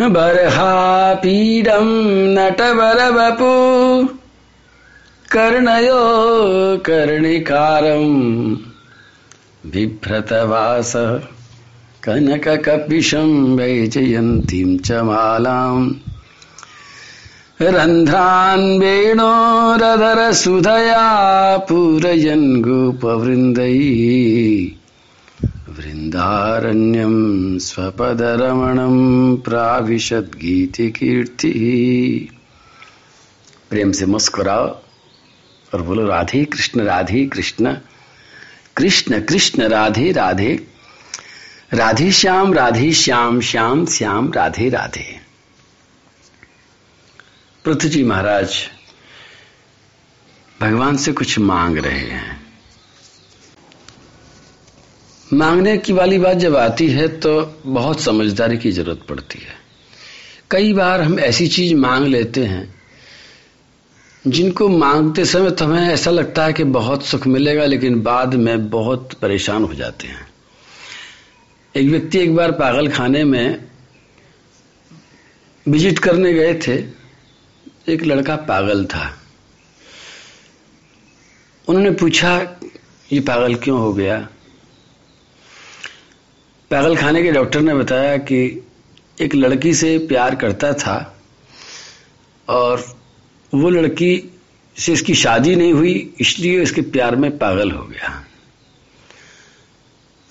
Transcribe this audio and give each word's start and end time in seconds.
बर्हापीडं 0.00 2.34
नटवरवपु। 2.34 4.08
कर्णयो 5.32 5.98
कर्णिकारम् 6.78 8.56
बिभ्रतवास 9.66 10.92
कनककपिशं 12.04 13.56
वैजयन्तीं 13.56 14.78
च 14.78 14.92
मालाम् 14.92 15.90
रन्ध्रान् 17.62 18.80
वेणोरधरसुधया 18.80 21.56
पूरयन् 21.56 22.62
गोपवृन्दैः। 22.62 24.81
वृन्दारण्यं 25.76 27.14
स्वपदरमणं 27.58 29.36
प्राविशद्गीतिकीर्तिः। 29.36 30.72
प्रेम 33.70 33.92
से 33.92 34.06
मुस्कुराओ 34.06 34.66
और 35.74 35.82
बोलो, 35.82 36.06
राधे 36.06 36.44
कृष्ण 36.44 36.80
राधे 36.80 37.26
कृष्ण 37.26 37.76
कृष्ण 38.76 39.20
कृष्ण, 39.20 39.62
राधे 39.62 40.12
राधे। 40.12 40.66
राधे 41.72 42.12
श्याम 42.12 42.54
राधे 42.54 42.92
श्याम 42.92 43.40
श्याम 43.40 43.86
श्याम, 43.86 44.32
राधे 44.32 44.68
राधे। 44.68 45.20
पृथ्वी 47.64 48.04
महाराज, 48.04 48.70
भगवान 50.60 50.96
से 50.96 51.12
कुछ 51.12 51.38
मांग 51.38 51.78
रहे 51.78 51.98
हैं। 51.98 52.41
मांगने 55.32 55.76
की 55.78 55.92
वाली 55.92 56.18
बात 56.18 56.36
जब 56.36 56.56
आती 56.56 56.86
है 56.88 57.06
तो 57.08 57.40
बहुत 57.66 58.00
समझदारी 58.00 58.56
की 58.58 58.70
ज़रूरत 58.72 59.00
पड़ती 59.08 59.38
है। 59.38 59.54
कई 60.50 60.72
बार 60.72 61.00
हम 61.00 61.18
ऐसी 61.20 61.46
चीज़ 61.48 61.74
मांग 61.74 62.06
लेते 62.06 62.44
हैं, 62.44 62.74
जिनको 64.24 64.68
मांगते 64.68 65.24
समय 65.24 65.50
तो 65.50 65.64
हमें 65.64 65.88
ऐसा 65.88 66.10
लगता 66.10 66.44
है 66.44 66.52
कि 66.52 66.64
बहुत 66.64 67.04
सुख 67.04 67.26
मिलेगा, 67.26 67.64
लेकिन 67.64 68.00
बाद 68.02 68.34
में 68.34 68.68
बहुत 68.70 69.12
परेशान 69.12 69.64
हो 69.64 69.74
जाते 69.74 70.08
हैं। 70.08 70.26
एक 71.74 71.88
व्यक्ति 71.90 72.18
एक 72.18 72.34
बार 72.36 72.52
पागल 72.52 72.88
खाने 72.88 73.24
में 73.24 73.64
विज़िट 75.66 75.98
करने 75.98 76.32
गए 76.32 76.54
थे। 76.58 76.76
एक 77.88 78.04
लड़का 78.04 78.36
पागल 78.44 78.84
था। 78.84 79.08
उन्होंने 81.66 81.90
पूछा, 81.90 82.36
ये 83.12 83.20
पागल 83.22 83.54
क्यों 83.54 83.80
हो 83.80 83.92
गया? 83.92 84.28
पागल 86.72 86.96
खाने 86.96 87.22
के 87.22 87.30
डॉक्टर 87.32 87.60
ने 87.60 87.74
बताया 87.74 88.16
कि 88.18 88.36
एक 89.18 89.34
लड़की 89.34 89.72
से 89.74 89.96
प्यार 90.08 90.34
करता 90.34 90.72
था 90.72 90.94
और 92.48 92.84
वो 93.52 93.70
लड़की 93.70 94.12
से 94.76 94.92
इसकी 94.92 95.14
शादी 95.14 95.54
नहीं 95.56 95.72
हुई, 95.72 96.14
इसलिए 96.20 96.62
इसके 96.62 96.80
प्यार 96.80 97.16
में 97.16 97.36
पागल 97.38 97.70
हो 97.70 97.82
गया। 97.84 98.24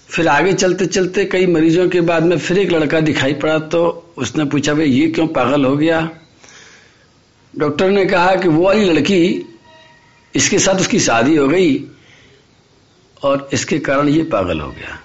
फिर 0.09 0.27
आगे 0.27 0.53
चलते 0.53 0.85
चलते 0.85 1.25
कई 1.25 1.45
मरीजों 1.47 1.87
के 1.89 2.01
बाद 2.01 2.23
में 2.23 2.37
फिर 2.39 2.59
एक 2.59 2.71
लड़का 2.71 2.99
दिखाई 3.01 3.33
पड़ा 3.33 3.57
तो 3.59 4.13
उसने 4.17 4.45
पूछा, 4.45 4.73
भाई, 4.73 4.85
ये 4.85 5.07
क्यों 5.07 5.27
पागल 5.27 5.65
हो 5.65 5.75
गया? 5.77 6.09
डॉक्टर 7.53 7.89
ने 7.89 8.05
कहा 8.05 8.35
कि 8.35 8.47
वो 8.47 8.63
वाली 8.63 8.85
लड़की, 8.85 9.45
इसके 10.33 10.59
साथ 10.59 10.79
उसकी 10.79 10.99
शादी 11.01 11.35
हो 11.35 11.47
गई 11.47 11.79
और 13.21 13.49
इसके 13.53 13.79
कारण 13.81 14.09
ये 14.09 14.23
पागल 14.23 14.59
हो 14.59 14.71
गया। 14.71 14.99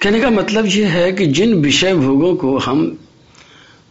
कहने 0.00 0.20
का 0.20 0.30
मतलब 0.30 0.66
यह 0.66 0.88
है 0.88 1.12
कि 1.12 1.26
जिन 1.26 1.54
विषय 1.54 1.94
भोगों 1.94 2.34
को 2.36 2.56
हम 2.58 2.98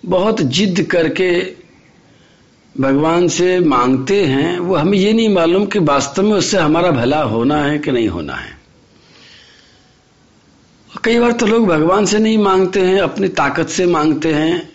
बहुत 0.05 0.41
जिद 0.41 0.81
करके 0.91 1.31
भगवान 2.75 3.27
से 3.27 3.59
मांगते 3.59 4.23
हैं, 4.25 4.59
वो 4.59 4.75
हमें 4.75 4.97
ये 4.97 5.11
नहीं 5.13 5.29
मालूम 5.29 5.65
कि 5.65 5.79
वास्तव 5.79 6.23
में 6.23 6.31
उससे 6.31 6.57
हमारा 6.57 6.91
भला 6.91 7.21
होना 7.23 7.61
है 7.63 7.77
कि 7.79 7.91
नहीं 7.91 8.07
होना 8.07 8.35
है। 8.35 8.57
कई 11.03 11.19
बार 11.19 11.31
तो 11.31 11.45
लोग 11.45 11.67
भगवान 11.67 12.05
से 12.05 12.19
नहीं 12.19 12.37
मांगते 12.37 12.81
हैं, 12.81 12.99
अपनी 13.01 13.27
ताकत 13.29 13.69
से 13.69 13.85
मांगते 13.85 14.33
हैं, 14.33 14.69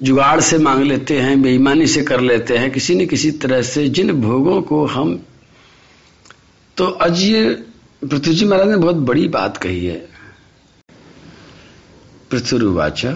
जुगाड़ 0.00 0.40
से 0.40 0.58
मांग 0.58 0.82
लेते 0.82 1.18
हैं, 1.20 1.40
बेईमानी 1.42 1.86
से 1.86 2.02
कर 2.02 2.20
लेते 2.20 2.56
हैं, 2.58 2.70
किसी 2.70 2.94
न 2.94 3.06
किसी 3.06 3.30
तरह 3.30 3.62
से 3.62 3.88
जिन 3.88 4.12
भोगों 4.20 4.60
को 4.62 4.84
हम 4.86 5.20
तो 6.76 6.96
ये 7.08 7.73
पृथ्वी 8.08 8.34
जी 8.34 8.44
महाराज 8.44 8.68
ने 8.68 8.76
बहुत 8.76 8.96
बड़ी 8.96 9.28
बात 9.28 9.56
कही 9.56 9.86
है। 9.86 10.08
पृथुरुवाच 12.30 13.06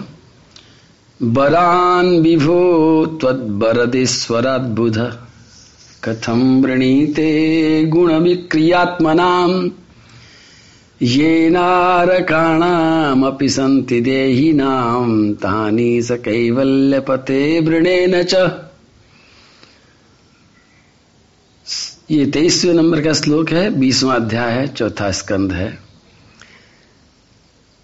बरान 1.19 2.19
विभो 2.19 3.17
त्वद्वरदेश्वराद्बुध 3.21 5.13
कथम 6.03 6.61
वृणीते 6.61 7.85
गुण 7.85 8.13
विक्रियात्मनाम 8.13 9.71
येनारकाणामपि 11.01 13.49
सन्ति 13.49 14.01
देहिनाम 14.01 15.33
तानि 15.33 16.01
स 16.01 16.11
कैवल्यपते 16.11 17.59
वृणेन 17.59 18.23
च। 18.23 18.35
ये 22.09 22.25
तेईसवें 22.25 22.73
नंबर 22.73 23.01
का 23.01 23.11
श्लोक 23.13 23.49
है, 23.49 23.69
बीसवां 23.69 24.15
अध्याय 24.15 24.51
है, 24.51 24.67
चौथा 24.67 25.09
स्कंद 25.11 25.51
है। 25.51 25.69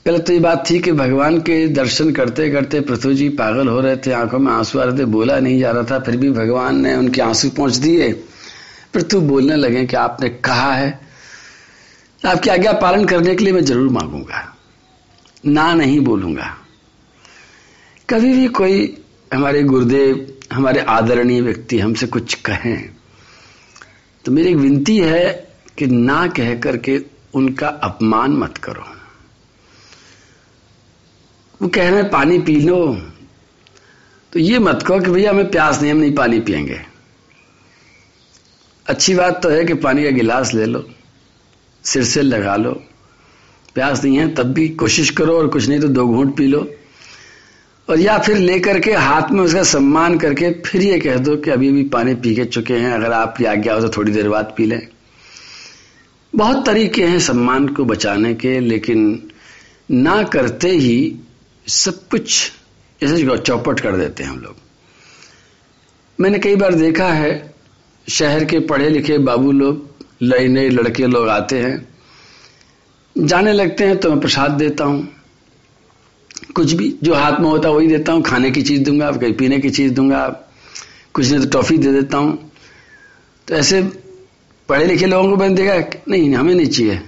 पहले 0.06 0.20
तो 0.20 0.34
ये 0.34 0.40
बात 0.40 0.64
थी 0.70 0.80
कि 0.80 0.92
भगवान 0.92 1.40
के 1.42 1.68
दर्शन 1.68 2.12
करते 2.12 2.50
करते 2.52 2.82
पृथ्वी 2.82 3.16
जी 3.16 3.28
पागल 3.32 3.68
हो 3.68 3.80
रहे 3.80 3.98
थे, 3.98 4.12
आँखों 4.12 4.40
में 4.40 4.52
आँसू 4.52 4.80
आ 4.80 4.84
रहे 4.84 4.98
थे, 5.00 5.06
बोला 5.08 5.40
नहीं 5.40 5.60
जा 5.60 5.72
रहा 5.72 5.84
था, 5.84 6.00
फिर 6.00 6.18
भी 6.18 6.30
भगवान 6.32 6.82
ने 6.82 6.96
उनके 6.96 7.22
आँसू 7.22 7.50
पहुँच 7.50 7.76
दिए। 7.76 8.12
पृथ्वी 8.94 9.20
बोलने 9.20 9.56
लगे 9.56 9.86
कि 9.86 9.96
आपने 9.98 10.30
कहा 10.30 10.74
है, 10.74 11.00
आपकी 12.22 12.50
आज्ञा 12.50 12.74
पालन 12.74 13.06
करने 13.06 13.36
के 13.36 13.44
लिए 13.44 13.54
मैं 13.54 13.64
ज़रूर 13.64 13.90
मांगूँगा, 13.92 14.44
ना 15.44 15.74
नहीं 15.74 16.00
बोलूँगा। 16.02 16.54
कभी 18.10 18.34
भी 18.34 18.48
कोई 18.50 18.98
हमारे 19.34 19.64
गुरुदेव, 19.64 20.28
हमारे 20.54 20.82
आदरणीय 20.82 21.42
व्यक्ति 21.42 21.80
हमसे 21.80 22.08
कुछ 22.08 22.34
कहें 22.42 22.90
तो 24.26 24.32
मेरी 24.32 24.50
एक 24.50 24.56
विनती 24.56 24.98
है 24.98 25.48
कि 25.78 25.88
ना 25.88 26.28
कह 26.28 26.56
करके 26.60 27.02
उनका 27.34 27.68
अपमान 27.68 28.32
मत 28.32 28.58
करो। 28.58 28.86
वो 31.62 31.68
कह 31.68 31.90
रहे 31.90 32.02
हैं, 32.02 32.10
पानी 32.10 32.40
पी 32.40 32.60
लो। 32.60 33.02
तो 34.34 34.40
ये 34.40 34.60
मत 34.60 34.82
कहो 34.82 35.00
कि 35.00 35.12
भैया 35.12 35.32
हमें 35.32 35.52
प्यास 35.52 35.82
नहीं, 35.82 35.92
हम 35.92 35.98
नहीं 35.98 36.16
पानी 36.16 36.40
पियेंगे। 36.40 36.82
अच्छी 38.88 39.16
बात 39.16 39.44
तो 39.44 39.50
है 39.50 39.66
कि 39.66 39.74
पानी 39.74 40.04
का 40.04 40.10
गिलास 40.10 40.54
ले 40.54 40.66
लो, 40.66 40.90
सिर 41.84 42.04
से 42.04 42.22
लगा 42.22 42.56
लो। 42.56 42.72
प्यास 43.76 44.04
नहीं 44.04 44.18
है, 44.18 44.36
तब 44.36 44.44
भी 44.44 44.70
कोशिश 44.70 45.10
करो 45.10 45.38
और 45.38 45.48
कुछ 45.48 45.68
नहीं 45.68 45.80
तो 45.80 45.88
दो 45.88 46.08
घूंट 46.08 46.38
पी 46.38 46.48
लो। 46.48 46.68
और 47.88 48.00
या 48.00 48.18
फिर 48.18 48.38
लेकर 48.38 48.80
के 48.80 48.94
हाथ 48.94 49.32
में 49.32 49.42
उसका 49.44 49.64
सम्मान 49.64 50.18
करके 50.18 50.52
फिर 50.62 50.82
ये 50.82 51.00
कह 51.00 51.18
दो 51.18 51.36
कि 51.38 51.52
अभी 51.52 51.72
भी 51.72 51.84
पानी 51.90 52.14
पी 52.16 52.34
के 52.36 52.46
चुके 52.46 52.74
हैं, 52.74 52.92
अगर 52.92 53.12
आपकी 53.12 53.46
आज्ञा 53.46 53.74
हो 53.74 53.82
तो 53.82 53.90
थोड़ी 53.98 54.12
देर 54.12 54.30
बाद 54.30 54.54
पी 54.58 54.66
लें। 54.66 54.88
बहुत 56.34 56.66
तरीके 56.66 57.04
हैं 57.04 57.20
सम्मान 57.20 57.68
को 57.68 57.86
बचाने 57.86 58.34
के, 58.36 58.60
लेकिन 58.60 59.30
ना 59.92 60.22
करते 60.26 60.70
ही 60.70 61.16
सब 61.68 62.08
कुछ 62.08 62.52
ऐसे 63.02 63.38
चौपट 63.38 63.80
कर 63.80 63.98
देते 63.98 64.24
हैं 64.24 64.30
हम 64.30 64.40
लोग। 64.40 64.56
मैंने 66.20 66.40
कई 66.40 66.56
बार 66.56 66.74
देखा 66.76 67.08
है, 67.08 67.54
शहर 68.08 68.46
के 68.46 68.60
पढ़े 68.62 68.90
लिखे 68.90 69.18
बाबू 69.20 69.52
लोग 69.52 69.94
नए 70.24 70.70
लड़के 70.70 71.08
लोग 71.08 71.28
आते 71.30 71.60
हैं, 71.60 71.88
जाने 73.16 73.54
लगते 73.54 73.84
हैं 73.84 73.98
तो 73.98 74.10
मैं 74.10 74.20
प्रसाद 74.20 74.52
देता 74.54 74.84
हूँ। 74.84 75.08
कुछ 76.56 76.74
भी 76.74 76.96
जो 77.04 77.14
हाथ 77.14 77.40
में 77.40 77.50
होता 77.50 77.70
वही 77.70 77.88
देता 77.88 78.12
हूँ। 78.12 78.22
खाने 78.22 78.52
की 78.52 78.62
चीज़ 78.62 78.84
दूँगा, 78.84 79.12
कहीं 79.12 79.34
पीने 79.34 79.60
की 79.60 79.70
चीज़ 79.70 79.94
दूँगा। 79.94 80.28
कुछ 81.14 81.32
नहीं 81.32 81.46
तो 81.46 81.50
टॉफ़ी 81.50 81.78
दे 81.78 81.92
देता 81.92 82.18
हूँ। 82.18 82.52
तो 83.48 83.56
ऐसे 83.56 83.82
पढ़े 84.70 84.86
लिखे 84.86 85.06
लोगों 85.06 85.30
को 85.30 85.36
मैंने 85.36 85.56
देखा 85.56 86.02
नहीं 86.10 86.36
हमें 86.36 86.56
नहीं 86.56 86.68
चाहिए। 86.68 87.02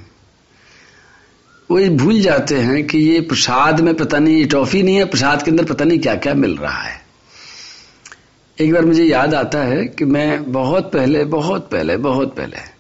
वो 1.71 1.79
ये 1.79 1.89
भूल 1.89 2.21
जाते 2.21 2.55
हैं 2.55 2.88
कि 2.88 2.97
ये 2.97 3.21
प्रसाद 3.21 3.79
में 3.79 3.94
पता 3.95 4.19
नहीं, 4.19 4.38
ये 4.38 4.45
टॉफी 4.45 4.83
नहीं 4.83 4.95
है, 4.95 5.05
प्रसाद 5.05 5.44
के 5.44 5.51
अंदर 5.51 5.63
पता 5.63 5.85
नहीं 5.85 5.99
क्या 5.99 6.15
क्या 6.15 6.33
मिल 6.33 6.55
रहा 6.57 6.81
है। 6.81 7.01
एक 8.61 8.73
बार 8.73 8.85
मुझे 8.85 9.03
याद 9.03 9.33
आता 9.33 9.63
है 9.63 9.85
कि 9.85 10.05
मैं 10.05 10.51
बहुत 10.51 10.91
पहले 10.91 11.23
बहुत 11.25 11.69
पहले 11.71 11.97
बहुत 11.97 12.35
पहले 12.35 12.76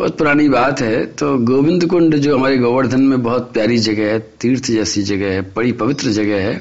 बहुत 0.00 0.16
पुरानी 0.18 0.48
बात 0.48 0.80
है। 0.80 1.04
तो 1.12 1.26
गोविंद 1.38 1.84
कुंड 1.86 2.14
जो 2.16 2.36
हमारे 2.36 2.56
गोवर्धन 2.58 3.00
में 3.02 3.22
बहुत 3.22 3.52
प्यारी 3.52 3.76
जगह 3.78 4.10
है 4.12 4.18
तीर्थ 4.40 4.70
जैसी 4.72 5.02
जगह 5.02 5.32
है 5.32 5.40
बड़ी 5.54 5.72
पवित्र 5.72 6.10
जगह 6.12 6.42
है। 6.42 6.54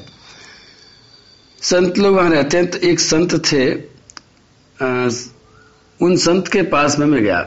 संत 1.61 1.97
लोग 1.97 2.15
वहाँ 2.15 2.29
रहते 2.29 2.57
हैं 2.57 2.69
तो 2.71 2.77
एक 2.87 2.99
संत 2.99 3.35
थे 3.45 3.69
आ, 4.77 5.09
उन 5.99 6.15
संत 6.17 6.47
के 6.47 6.61
पास 6.65 6.97
में 6.99 7.05
मैं 7.07 7.21
गया। 7.23 7.39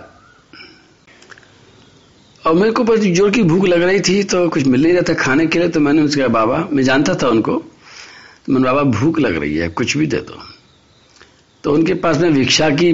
और 2.42 2.54
मेरे 2.54 2.70
को 2.72 2.84
बड़ी 2.84 3.12
ज़ोर 3.12 3.30
की 3.30 3.42
भूख 3.42 3.66
लग 3.66 3.82
रही 3.82 4.00
थी 4.00 4.22
तो 4.24 4.48
कुछ 4.48 4.66
मिल 4.66 4.82
नहीं 4.82 4.92
रहा 4.92 5.02
था 5.08 5.14
खाने 5.14 5.46
के 5.46 5.58
लिए 5.58 5.68
तो 5.68 5.80
मैंने 5.80 6.02
उसके 6.02 6.28
बाबा 6.30 6.66
मैं 6.72 6.82
जानता 6.82 7.14
था 7.14 7.28
उनको। 7.28 7.58
तो 8.46 8.52
मैंने 8.52 8.64
बाबा 8.64 8.82
भूख 8.90 9.20
लग 9.20 9.36
रही 9.36 9.56
है 9.56 9.68
कुछ 9.70 9.96
भी 9.96 10.06
दे 10.06 10.20
दो। 10.22 10.42
तो 11.64 11.72
उनके 11.74 11.94
पास 12.00 12.18
में 12.18 12.32
भिक्षा 12.34 12.70
की 12.70 12.90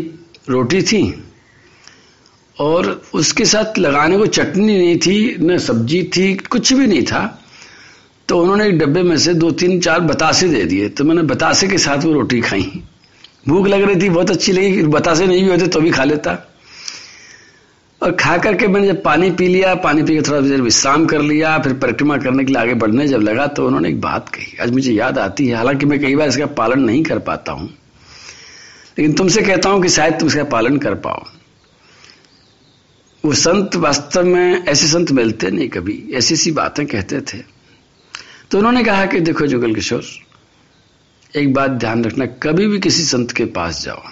रोटी 0.49 0.83
थी। 0.83 1.03
और 2.61 3.03
उसके 3.15 3.45
साथ 3.45 3.79
लगाने 3.79 4.19
को 4.19 4.27
चटनी 4.27 4.79
नहीं 4.79 4.99
थी, 4.99 5.37
न 5.41 5.59
सब्ज़ी 5.59 6.03
थी, 6.03 6.35
कुछ 6.35 6.73
भी 6.73 6.87
नहीं 6.87 7.03
था। 7.03 7.45
तो 8.29 8.41
उन्होंने 8.41 8.67
एक 8.69 8.79
डब्बे 8.79 9.03
में 9.03 9.19
से 9.19 9.35
दो, 9.35 9.51
तीन, 9.51 9.81
चार 9.81 10.01
बतासे 10.01 10.49
दे 10.49 10.65
दिए। 10.65 10.89
तो 10.89 11.05
मैंने 11.05 11.23
बतासे 11.23 11.69
के 11.69 11.79
साथ 11.79 11.99
वो 11.99 12.13
रोटी 12.13 12.41
खाई। 12.41 12.83
भूख 13.49 13.67
लग 13.67 13.83
रही 13.83 13.97
थी, 13.97 14.09
बहुत 14.09 14.31
अच्छी 14.31 14.53
लगी। 14.53 14.83
बतासे 14.83 15.27
नहीं 15.27 15.45
भी 15.45 15.51
होते 15.51 15.67
तो 15.67 15.81
भी 15.81 15.91
खा 15.91 16.05
लेता। 16.05 16.55
और 18.03 18.13
खा 18.13 18.39
करके 18.39 18.69
मैंने 18.69 18.87
जब 18.87 19.03
पानी 19.03 19.31
पी 19.31 19.49
लिया, 19.49 19.75
पानी 19.75 20.03
पी 20.03 20.15
के 20.15 20.23
थोड़ा 20.23 20.41
देर 20.41 20.61
विश्राम 20.61 21.07
कर 21.07 21.23
लिया, 21.23 21.59
फिर 21.59 21.73
परिक्रमा 21.73 22.17
करने 22.17 22.45
के 22.45 22.53
लिए 22.53 22.63
आगे 22.63 22.75
बढ़ने 22.75 23.09
जब 23.09 23.21
लगा 23.21 23.47
तो 23.47 23.67
उन्होंने 23.67 23.89
एक 23.89 24.01
बात 24.01 24.29
कही। 24.29 24.59
आज 24.63 24.71
मुझे 24.71 24.93
याद 24.93 25.19
आती 25.19 25.47
है, 25.47 25.57
हालाँकि 25.57 25.87
मैं 25.87 26.01
कई 26.01 26.17
बार 26.17 26.29
इसका 26.29 26.47
पालन 26.47 26.81
नहीं 26.81 27.03
कर 27.03 27.19
पाता 27.19 27.53
हूँ। 27.53 27.69
लेकिन 28.99 29.13
तुमसे 29.13 29.43
कहता 29.43 29.69
हूँ 29.69 29.83
कि 29.83 29.89
शायद 29.89 30.15
तुम 30.15 30.29
इसका 30.29 30.45
पालन 30.45 30.77
कर 30.77 30.95
पाओ। 30.95 31.25
वो 33.29 33.35
संत 33.35 33.77
वास्तव 33.77 34.25
में 34.25 34.65
ऐसे 34.67 34.87
संत 34.87 35.11
मिलते 35.11 35.51
नहीं 35.51 35.69
कभी। 35.69 36.11
ऐसी 36.15 36.37
सी 36.37 36.51
बातें 36.51 36.87
कहते 36.87 37.21
थे। 37.21 37.39
तो 38.51 38.59
उन्होंने 38.59 38.85
कहा 38.85 39.07
कि 39.07 39.21
देखो 39.21 39.47
जुगल 39.47 39.75
किशोर, 39.75 40.05
एक 41.37 41.55
बात 41.55 41.71
ध्यान 41.71 42.05
रखना, 42.05 42.27
कभी 42.27 42.67
भी 42.67 42.79
किसी 42.79 43.03
संत 43.05 43.33
के 43.33 43.45
पास 43.45 43.85
जाओ। 43.85 44.03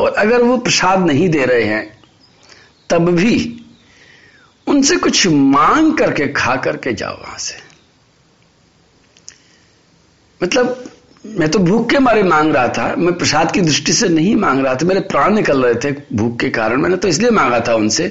और 0.00 0.12
अगर 0.12 0.42
वो 0.42 0.58
प्रसाद 0.58 1.06
नहीं 1.06 1.28
दे 1.28 1.44
रहे 1.44 1.64
हैं, 1.64 2.02
तब 2.90 3.08
भी 3.08 3.64
उनसे 4.66 4.96
कुछ 4.96 5.26
मांग 5.26 5.98
करके 5.98 6.28
खा 6.28 6.56
करके 6.56 6.92
जाओ 6.92 7.20
वहाँ 7.22 7.38
से। 7.38 7.54
मतलब 10.42 10.90
मैं 11.24 11.48
तो 11.50 11.58
भूख 11.58 11.88
के 11.90 11.98
मारे 11.98 12.22
मांग 12.22 12.52
रहा 12.52 12.68
था, 12.68 12.94
मैं 12.98 13.14
प्रसाद 13.18 13.52
की 13.52 13.60
दृष्टि 13.60 13.92
से 13.92 14.08
नहीं 14.08 14.34
मांग 14.36 14.64
रहा 14.64 14.74
था, 14.74 14.86
मेरे 14.86 15.00
प्राण 15.00 15.34
निकल 15.34 15.64
रहे 15.64 15.74
थे 15.74 15.94
भूख 16.12 16.38
के 16.40 16.48
कारण, 16.50 16.80
मैंने 16.80 16.96
तो 16.96 17.08
इसलिए 17.08 17.30
मांगा 17.30 17.60
था 17.60 17.74
उनसे। 17.74 18.06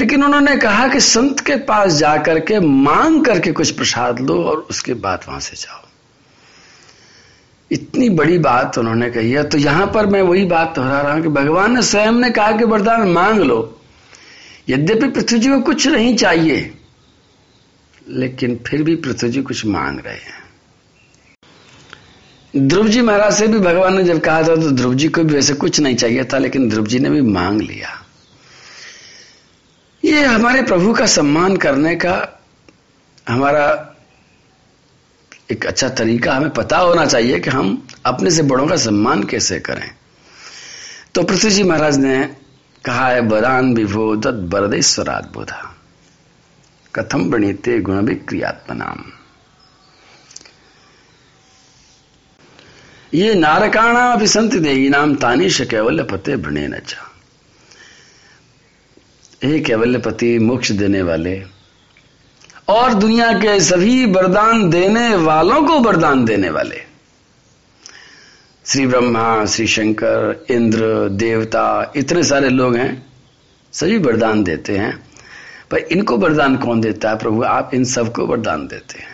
लेकिन 0.00 0.24
उन्होंने 0.24 0.56
कहा 0.56 0.86
कि 0.88 1.00
संत 1.00 1.40
के 1.40 1.56
पास 1.56 1.92
जाकर 1.92 2.38
के 2.40 2.60
मांग 2.60 3.24
करके 3.24 3.52
कुछ 3.52 3.70
प्रसाद 3.70 4.20
लो 4.20 4.42
और 4.44 4.66
उसके 4.70 4.94
बाद 4.94 5.24
वहाँ 5.28 5.40
से 5.40 5.56
जाओ। 5.56 5.82
इतनी 7.70 8.08
बड़ी 8.10 8.38
बात 8.38 8.78
उन्होंने 8.78 9.10
कही 9.10 9.30
है। 9.32 9.42
तो 9.44 9.58
यहाँ 9.58 9.86
पर 9.86 10.06
मैं 10.06 10.22
वही 10.22 10.44
बात 10.44 10.74
दोहरा 10.76 11.00
रहा 11.00 11.12
हूँ 11.12 11.22
कि 11.22 11.28
भगवान 11.28 11.74
ने 11.74 11.82
स्वयं 11.82 12.12
ने 12.12 12.30
कहा 12.30 12.50
कि 12.52 12.64
वरदान, 12.64 13.08
मांग 13.08 13.40
लो। 13.40 13.80
यद्यपि 14.68 15.08
पृथ्वी 15.08 15.38
जी 15.38 15.48
को 15.48 15.60
कुछ 15.60 15.86
नहीं 15.86 16.14
चाहिए, 16.16 16.72
लेकिन 18.08 18.58
फिर 18.66 18.82
भी 18.82 18.96
पृथ्वी 18.96 19.30
जी 19.30 19.42
कुछ 19.42 19.66
मांग 19.66 20.00
रहे 20.00 20.14
हैं। 20.14 20.43
ध्रुव 22.54 22.88
जी 22.88 23.00
महाराज 23.02 23.32
से 23.34 23.46
भी 23.46 23.58
भगवान 23.58 23.96
ने 23.96 24.02
जब 24.04 24.20
कहा 24.20 24.42
था 24.42 24.54
तो 24.56 24.70
ध्रुव 24.70 24.94
जी 24.94 25.08
को 25.08 25.22
भी 25.24 25.34
वैसे 25.34 25.54
कुछ 25.54 25.80
नहीं 25.80 25.96
चाहिए 25.96 26.24
था, 26.24 26.38
लेकिन 26.38 26.68
ध्रुव 26.70 26.86
जी 26.86 26.98
ने 26.98 27.10
भी 27.10 27.20
मांग 27.20 27.60
लिया। 27.60 27.88
ये 30.02 30.24
हमारे 30.24 30.62
प्रभु 30.62 30.92
का 30.94 31.06
सम्मान 31.06 31.56
करने 31.56 31.94
का 31.96 32.14
हमारा 33.28 33.64
एक 35.50 35.66
अच्छा 35.66 35.88
तरीका, 35.90 36.34
हमें 36.34 36.50
पता 36.50 36.78
होना 36.78 37.06
चाहिए 37.06 37.40
कि 37.40 37.50
हम 37.50 37.86
अपने 38.06 38.30
से 38.30 38.42
बड़ों 38.42 38.66
का 38.66 38.76
सम्मान 38.76 39.24
कैसे 39.24 39.58
करें। 39.60 39.90
तो 41.14 41.22
पृथ्वी 41.22 41.50
जी 41.50 41.62
महाराज 41.62 41.98
ने 41.98 42.22
कहा 42.84 43.08
है 43.08 43.20
वरान 43.20 43.74
विभो 43.74 44.14
दत्त 44.16 44.48
बरदेश्वरात 44.52 45.32
बोधा, 45.34 45.62
कथम 46.94 47.30
बणीते 47.30 47.78
गुण 47.80 48.00
विक्रियात्मनाम। 48.06 49.04
ये 53.14 53.34
नारकाणा 53.34 54.12
अभिसंत 54.12 54.54
देगी 54.54 54.88
नाम 54.88 55.14
तानिश 55.14 55.60
कैवल्य 55.60 56.02
पते 56.02 56.36
भृणे 56.36 56.68
न 56.68 56.80
हे 59.44 59.60
कैवल्य 59.60 59.98
पति 59.98 60.38
मोक्ष 60.38 60.70
देने 60.70 61.02
वाले, 61.02 61.42
और 62.68 62.94
दुनिया 62.94 63.32
के 63.32 63.60
सभी 63.60 64.06
वरदान 64.06 64.70
देने 64.70 65.14
वालों 65.16 65.62
को 65.62 65.78
वरदान 65.80 66.24
देने 66.24 66.50
वाले, 66.50 66.82
श्री 68.66 68.86
ब्रह्मा, 68.86 69.44
श्री 69.44 69.66
शंकर, 69.66 70.46
इंद्र, 70.50 71.08
देवता, 71.08 71.92
इतने 71.96 72.22
सारे 72.22 72.48
लोग 72.48 72.76
हैं, 72.76 73.06
सभी 73.72 73.98
वरदान 73.98 74.44
देते 74.44 74.78
हैं। 74.78 75.04
पर 75.70 75.78
इनको 75.78 76.16
वरदान 76.16 76.56
कौन 76.56 76.80
देता 76.80 77.10
है, 77.10 77.18
प्रभु? 77.18 77.42
आप 77.42 77.70
इन 77.74 77.84
सबको 77.84 78.26
वरदान 78.26 78.66
देते 78.66 78.98
हैं। 78.98 79.13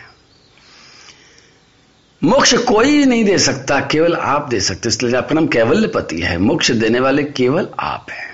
मोक्ष 2.21 2.53
कोई 2.53 3.05
नहीं 3.05 3.23
दे 3.25 3.37
सकता, 3.37 3.79
केवल 3.81 4.15
आप 4.15 4.47
दे 4.49 4.59
सकते 4.59 4.89
इसलिए 4.89 5.15
आपका 5.15 5.35
नाम 5.35 5.47
कैवल्य 5.47 5.87
पति 5.87 6.19
है, 6.21 6.37
मोक्ष 6.37 6.71
देने 6.71 6.99
वाले 6.99 7.23
केवल 7.23 7.67
आप 7.79 8.07
हैं। 8.11 8.29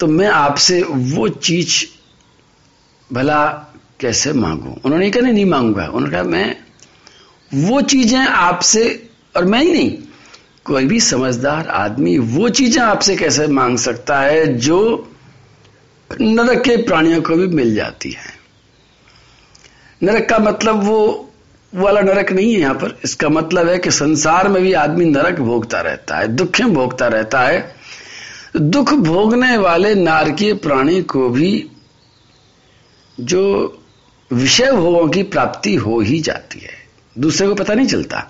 तो 0.00 0.06
मैं 0.06 0.28
आपसे 0.28 0.82
वो 0.82 1.28
चीज़ 1.28 1.84
भला 3.10 3.44
कैसे 4.00 4.32
मांगू? 4.32 4.76
उन्होंने 4.84 5.10
कहा 5.10 5.30
नहीं 5.30 5.44
मांगूँगा। 5.44 5.86
उन्होंने 5.86 6.10
कहा, 6.10 6.22
मैं 6.22 6.56
वो 7.54 7.80
चीज़ें 7.80 8.18
आपसे 8.18 9.10
और 9.36 9.44
मैं 9.44 9.62
ही 9.62 9.72
नहीं, 9.72 9.90
कोई 10.64 10.84
भी 10.84 11.00
समझदार 11.00 11.68
आदमी 11.68 12.16
वो 12.18 12.48
चीज़ें 12.50 12.82
आपसे 12.82 13.16
कैसे 13.16 13.46
मांग 13.46 13.78
सकता 13.78 14.20
है 14.20 14.46
जो 14.58 14.78
नरक 16.10 16.62
के 16.64 16.76
प्राणियों 16.76 17.22
को 17.22 17.36
भी 17.36 17.46
मिल 17.46 17.74
जाती 17.74 18.10
है? 18.10 18.35
नरक 20.00 20.28
का 20.28 20.38
मतलब 20.38 20.82
वो 20.84 21.22
वाला 21.72 22.00
नरक 22.00 22.32
नहीं 22.32 22.52
है 22.54 22.60
यहाँ 22.60 22.74
पर। 22.74 22.98
इसका 23.04 23.28
मतलब 23.28 23.68
है 23.68 23.78
कि 23.78 23.90
संसार 23.90 24.48
में 24.48 24.62
भी 24.62 24.72
आदमी 24.72 25.04
नरक 25.04 25.40
भोगता 25.40 25.80
रहता 25.80 26.16
है 26.16 26.28
दुखें 26.28 26.72
भोगता 26.74 27.06
रहता 27.06 27.40
है। 27.40 27.74
दुख 28.56 28.92
भोगने 28.94 29.56
वाले 29.56 29.94
नारकीय 29.94 30.54
प्राणी 30.54 31.02
को 31.02 31.28
भी 31.28 31.70
जो 33.18 33.42
विषय 34.30 34.70
भोगों 34.72 35.08
की 35.08 35.22
प्राप्ति 35.22 35.74
हो 35.74 36.00
ही 36.00 36.20
जाती 36.20 36.60
है। 36.60 36.74
दूसरे 37.16 37.48
को 37.48 37.54
पता 37.54 37.74
नहीं 37.74 37.86
चलता। 37.86 38.22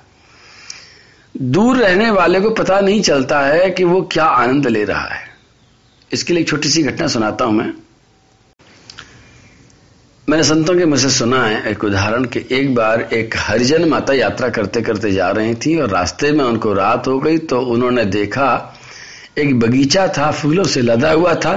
दूर 1.35 1.77
रहने 1.77 2.11
वाले 2.11 2.41
को 2.41 2.51
पता 2.51 2.81
नहीं 2.81 3.01
चलता 3.03 3.41
है 3.41 3.71
कि 3.71 3.85
वो 3.85 4.01
क्या 4.03 4.25
आनंद 4.25 4.67
ले 4.67 4.85
रहा 4.85 5.07
है। 5.07 5.25
इसके 6.11 6.33
लिए 6.33 6.43
एक 6.43 6.49
छोटी 6.49 6.69
सी 6.69 6.83
घटना 6.83 7.07
सुनाता 7.07 7.45
हूँ 7.45 7.55
मैं। 7.55 7.73
मैंने 10.29 10.43
संतों 10.43 10.75
के 10.75 10.85
मुझसे 10.85 11.09
सुना 11.11 11.43
है, 11.45 11.71
एक 11.71 11.85
उदाहरण 11.85 12.25
कि 12.25 12.41
एक 12.51 12.75
बार 12.75 13.01
एक 13.13 13.35
हरिजन 13.39 13.85
माता 13.89 14.13
यात्रा 14.13 14.49
करते 14.49 14.81
करते 14.83 15.11
जा 15.13 15.29
रही 15.31 15.55
थी 15.57 15.77
और 15.81 15.91
रास्ते 15.91 16.31
में 16.33 16.45
उनको 16.45 16.73
रात 16.73 17.07
हो 17.09 17.19
गई 17.19 17.39
तो 17.39 17.61
उन्होंने 17.65 18.05
देखा 18.05 18.49
एक 19.39 19.59
बगीचा 19.61 20.07
था, 20.09 20.31
फूलों 20.33 20.65
से 20.65 20.81
लदा 20.83 21.11
हुआ 21.13 21.35
था 21.35 21.55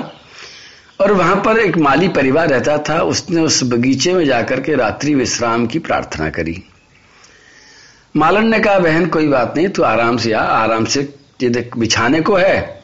और 1.02 1.12
वहाँ 1.14 1.36
पर 1.36 1.60
एक 1.60 1.78
माली 1.78 2.08
परिवार 2.10 2.50
रहता 2.50 2.78
था। 2.90 3.00
उसने 3.04 3.42
उस 3.42 3.64
बगीचे 3.64 4.14
में 4.14 4.24
जाकर 4.26 4.60
के 4.60 4.76
रात्रि 4.76 5.16
विश्राम 5.16 5.66
की 5.68 5.80
प्रार्थना 5.80 6.30
करी। 6.30 6.58
मालन 8.16 8.50
ने 8.50 8.60
कहा, 8.60 8.80
बहन, 8.80 9.06
कोई 9.08 9.28
बात 9.28 9.54
नहीं, 9.58 9.68
तू 9.70 9.84
आराम 9.84 10.18
से 10.18 10.34
आ, 10.34 10.42
आराम 10.42 10.86
से 10.86 11.02
ये 11.44 11.50
देख, 11.50 11.78
बिछाने 11.78 12.22
को 12.22 12.36
है, 12.36 12.82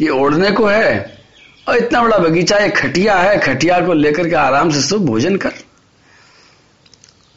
ये 0.00 0.08
ओढ़ने 0.10 0.50
को 0.50 0.66
है 0.66 1.21
और 1.68 1.76
इतना 1.76 2.02
बड़ा 2.02 2.18
बगीचा 2.18 2.56
एक 2.56 2.76
खटिया 2.76 3.18
है, 3.18 3.38
खटिया 3.38 3.86
को 3.86 3.92
लेकर 3.92 4.28
के 4.28 4.34
आराम 4.34 4.70
से 4.70 4.82
सो 4.82 4.98
भोजन 4.98 5.36
कर। 5.36 5.52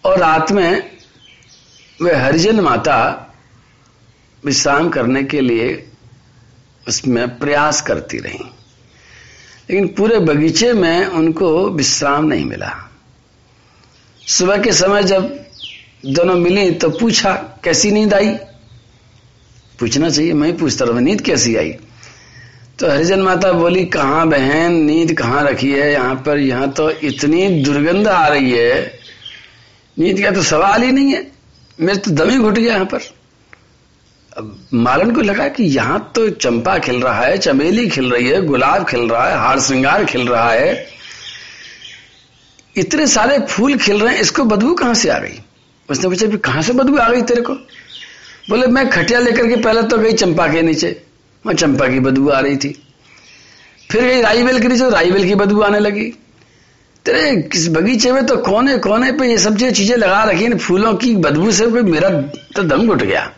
और 0.03 0.19
रात 0.19 0.51
में 0.51 0.91
वे 2.01 2.15
हरिजन 2.15 2.59
माता 2.59 3.21
विश्राम 4.45 4.89
करने 4.89 5.23
के 5.23 5.41
लिए 5.41 5.91
उसमें 6.87 7.39
प्रयास 7.39 7.81
करती 7.81 8.17
रही। 8.17 8.39
लेकिन 9.69 9.87
पूरे 9.87 10.19
बगीचे 10.19 10.73
में 10.73 11.05
उनको 11.05 11.69
विश्राम 11.69 12.25
नहीं 12.25 12.45
मिला। 12.45 12.91
सुबह 14.27 14.57
के 14.57 14.71
समय 14.71 15.03
जब 15.03 15.45
दोनों 16.05 16.35
मिली 16.35 16.71
तो 16.71 16.89
पूछा, 16.89 17.33
कैसी 17.63 17.91
नींद 17.91 18.13
आई? 18.13 18.35
पूछना 19.79 20.09
चाहिए, 20.09 20.33
मैं 20.33 20.57
पूछता 20.57 20.85
रहा, 20.85 20.99
नींद 20.99 21.21
कैसी 21.21 21.55
आई? 21.55 21.77
तो 22.79 22.89
हरिजन 22.89 23.19
माता 23.19 23.51
बोली, 23.51 23.85
कहाँ 23.85 24.27
बहन, 24.27 24.73
नींद 24.73 25.13
कहाँ 25.13 25.43
रखी 25.43 25.71
है? 25.71 25.91
यहाँ 25.91 26.15
पर 26.15 26.37
यहाँ 26.37 26.71
तो 26.71 26.89
इतनी 26.91 27.63
दुर्गंध 27.63 28.07
आ 28.07 28.27
रही 28.27 28.51
है। 28.51 28.99
नींद 29.99 30.21
का 30.21 30.31
तो 30.31 30.41
सवाल 30.43 30.83
ही 30.83 30.91
नहीं 30.91 31.13
है। 31.13 31.31
मेरे 31.79 31.99
तो 31.99 32.11
दम 32.11 32.29
ही 32.29 32.37
घुट 32.37 32.53
गया 32.53 32.73
यहाँ 32.73 32.85
पर। 32.85 32.99
अब 34.37 34.67
मालन 34.73 35.11
को 35.11 35.21
लगा 35.21 35.47
कि 35.47 35.63
यहाँ 35.63 36.11
तो 36.15 36.29
चंपा 36.29 36.77
खिल 36.77 37.01
रहा 37.01 37.21
है, 37.21 37.37
चमेली 37.37 37.87
खिल 37.89 38.11
रही 38.11 38.27
है, 38.27 38.41
गुलाब 38.41 38.85
खिल 38.85 39.09
रहा 39.09 39.29
है, 39.29 39.37
हार 39.37 39.59
श्रृंगार 39.59 40.05
खिल 40.05 40.27
रहा 40.27 40.51
है। 40.51 40.87
इतने 42.77 43.07
सारे 43.07 43.39
फूल 43.39 43.77
खिल 43.77 43.99
रहे 43.99 44.13
हैं, 44.13 44.21
इसको 44.21 44.43
बदबू 44.43 44.73
कहाँ 44.73 44.93
से 44.93 45.09
आ 45.09 45.19
गई? 45.19 45.41
उसने 45.89 46.09
पूछा 46.09 46.37
कहाँ 46.37 46.61
से 46.61 46.73
बदबू 46.73 46.97
आ 46.97 47.09
गई 47.09 47.21
तेरे 47.21 47.41
को? 47.41 47.53
बोले, 48.49 48.67
मैं 48.67 48.89
खटिया 48.89 49.19
लेकर 49.19 49.47
के 49.47 49.55
पहले 49.55 49.83
तो 49.83 49.97
गई 49.97 50.13
चंपा 50.13 50.47
के 50.47 50.61
नीचे। 50.61 51.01
वहाँ 51.45 51.53
चंपा 51.53 51.87
की 51.87 51.99
बदबू 51.99 52.29
आ 52.29 52.39
रही 52.39 52.57
थी। 52.57 52.75
फिर 53.91 54.01
गई 54.01 54.21
राईबेल 54.21 54.59
के 54.59 54.67
नीचे 54.67 54.89
राईबेल 54.89 55.25
की 55.25 55.35
बदबू 55.35 55.61
आने 55.61 55.79
लगी। 55.79 56.05
तेरे 57.05 57.35
किस 57.51 57.67
बगीचे 57.69 58.11
में 58.11 58.25
तो 58.25 58.37
कोने 58.37 58.77
कोने 58.77 59.11
पे 59.11 59.27
ये 59.27 59.37
सब 59.37 59.57
चीज़ें 59.57 59.97
लगा 59.97 60.23
रखी 60.23 60.53
फूलों 60.53 60.93
की 60.95 61.15
बदबू 61.15 61.51
से 61.51 61.67
कोई 61.67 61.81
मेरा 61.81 62.09
तो 62.55 62.63
दम 62.63 62.87
घुट 62.87 63.03
गया। 63.03 63.31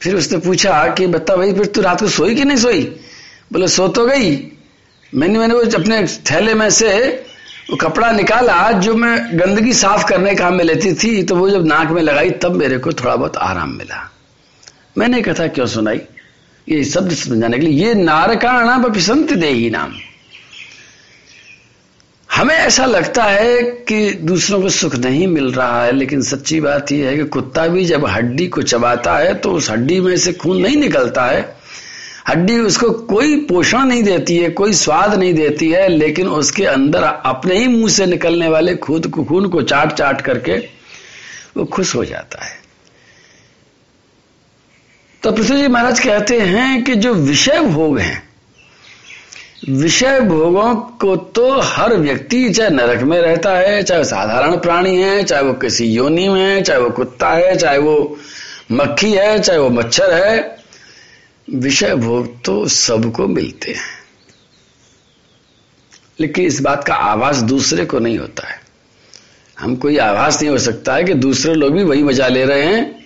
फिर 0.00 0.14
उसने 0.14 0.38
पूछा, 0.38 0.86
कि 0.88 1.06
बता 1.06 1.36
भाई, 1.36 1.52
फिर 1.52 1.66
तू 1.66 1.80
रात 1.80 2.00
को 2.00 2.08
सोई 2.08 2.34
कि 2.34 2.44
नहीं 2.44 2.56
सोई? 2.56 2.82
बोले, 3.52 3.68
सो 3.68 3.88
तो 3.88 4.06
गई। 4.06 4.52
मैंने 5.14 5.38
मैंने 5.38 5.54
वो 5.54 5.60
अपने 5.60 6.06
थैले 6.30 6.54
में 6.54 6.70
से 6.70 6.90
वो 7.70 7.76
कपड़ा 7.76 8.10
निकाला, 8.12 8.72
जो 8.72 8.94
मैं 8.94 9.40
गंदगी 9.40 9.72
साफ़ 9.72 10.06
करने 10.06 10.34
काम 10.34 10.54
में 10.54 10.64
लेती 10.64 10.94
थी 10.94 11.22
तो 11.22 11.36
वो 11.36 11.50
जब 11.50 11.66
नाक 11.66 11.90
में 11.90 12.02
लगाई, 12.02 12.30
तब 12.30 12.56
मेरे 12.56 12.78
को 12.78 12.92
थोड़ा 12.92 13.16
बहुत 13.16 13.36
आराम 13.36 13.76
मिला। 13.76 14.08
मैंने 14.96 15.20
कथा 15.22 15.46
क्यों 15.46 15.66
सुनाई? 15.66 16.00
ये 16.66 16.84
शब्द 16.84 17.12
समझाने 17.12 17.58
के 17.58 17.66
लिए, 17.66 17.86
ये 17.86 17.94
नारकाणा 17.94 18.78
पिसंत 18.88 19.32
दे 19.32 19.48
ही 19.48 19.70
नाम। 19.70 19.92
हमें 22.30 22.54
ऐसा 22.54 22.84
लगता 22.86 23.24
है 23.24 23.62
कि 23.88 24.10
दूसरों 24.22 24.60
को 24.62 24.68
सुख 24.68 24.94
नहीं 24.94 25.26
मिल 25.26 25.50
रहा 25.52 25.84
है, 25.84 25.92
लेकिन 25.92 26.22
सच्ची 26.22 26.60
बात 26.60 26.92
यह 26.92 27.08
है 27.08 27.16
कि 27.16 27.24
कुत्ता 27.24 27.66
भी 27.68 27.84
जब 27.84 28.06
हड्डी 28.06 28.46
को 28.46 28.62
चबाता 28.62 29.16
है 29.18 29.34
तो 29.34 29.52
उस 29.52 29.70
हड्डी 29.70 30.00
में 30.00 30.16
से 30.16 30.32
खून 30.32 30.60
नहीं 30.62 30.76
निकलता 30.76 31.24
है। 31.26 31.56
हड्डी 32.28 32.58
उसको 32.58 32.90
कोई 32.90 33.36
पोषण 33.40 33.84
नहीं 33.84 34.02
देती 34.02 34.36
है, 34.38 34.48
कोई 34.50 34.72
स्वाद 34.72 35.14
नहीं 35.14 35.34
देती 35.34 35.70
है, 35.70 35.88
लेकिन 35.88 36.28
उसके 36.28 36.64
अंदर 36.64 37.02
अपने 37.02 37.58
ही 37.58 37.68
मुँह 37.68 37.88
से 37.88 38.06
निकलने 38.06 38.48
वाले 38.48 38.74
खुद 38.76 39.06
को, 39.06 39.24
खून 39.24 39.48
को 39.48 39.62
चाट 39.62 39.92
चाट 39.92 40.20
करके 40.20 40.56
वो 41.56 41.64
खुश 41.64 41.94
हो 41.94 42.04
जाता 42.04 42.44
है। 42.44 42.56
तो 45.28 45.32
पृथ्वी 45.32 45.56
जी 45.56 45.68
महाराज 45.68 46.00
कहते 46.00 46.40
हैं 46.40 46.84
कि 46.84 46.94
जो 46.94 47.14
विषय 47.14 47.60
भोग 47.60 47.98
हैं, 47.98 48.28
विषय 49.68 50.20
भोगों 50.20 50.74
को 50.74 51.16
तो 51.16 51.60
हर 51.60 51.94
व्यक्ति, 51.94 52.50
चाहे 52.50 52.70
नरक 52.70 53.02
में 53.02 53.20
रहता 53.20 53.56
है, 53.56 53.82
चाहे 53.82 54.04
साधारण 54.04 54.56
प्राणी 54.56 55.02
है, 55.02 55.24
चाहे 55.24 55.42
वो 55.42 55.52
किसी 55.52 55.86
योनि 55.86 56.28
में 56.28 56.40
है, 56.40 56.62
चाहे 56.62 56.80
वो 56.80 56.90
कुत्ता 56.90 57.30
है, 57.30 57.56
चाहे 57.56 57.78
वो 57.78 58.18
मक्खी 58.72 59.12
है, 59.12 59.38
चाहे 59.38 59.58
वो 59.58 59.70
मच्छर 59.70 60.12
है, 60.12 60.56
विषय 61.54 61.94
भोग 61.94 62.44
तो 62.44 62.68
सबको 62.68 63.28
मिलते 63.28 63.72
हैं। 63.72 63.86
लेकिन 66.20 66.44
इस 66.44 66.60
बात 66.60 66.84
का 66.84 66.94
आवाज़ 66.94 67.44
दूसरे 67.44 67.84
को 67.84 67.98
नहीं 67.98 68.18
होता 68.18 68.48
है। 68.48 68.60
हम 69.58 69.76
कोई 69.76 69.98
आवाज़ 69.98 70.40
नहीं 70.40 70.50
हो 70.50 70.58
सकता 70.58 70.94
है 70.94 71.04
कि 71.04 71.14
दूसरे 71.14 71.54
लोग 71.54 71.72
भी 71.72 71.84
वही 71.84 72.02
मज़ा 72.02 72.28
ले 72.28 72.44
रहे 72.44 72.62
हैं 72.62 72.97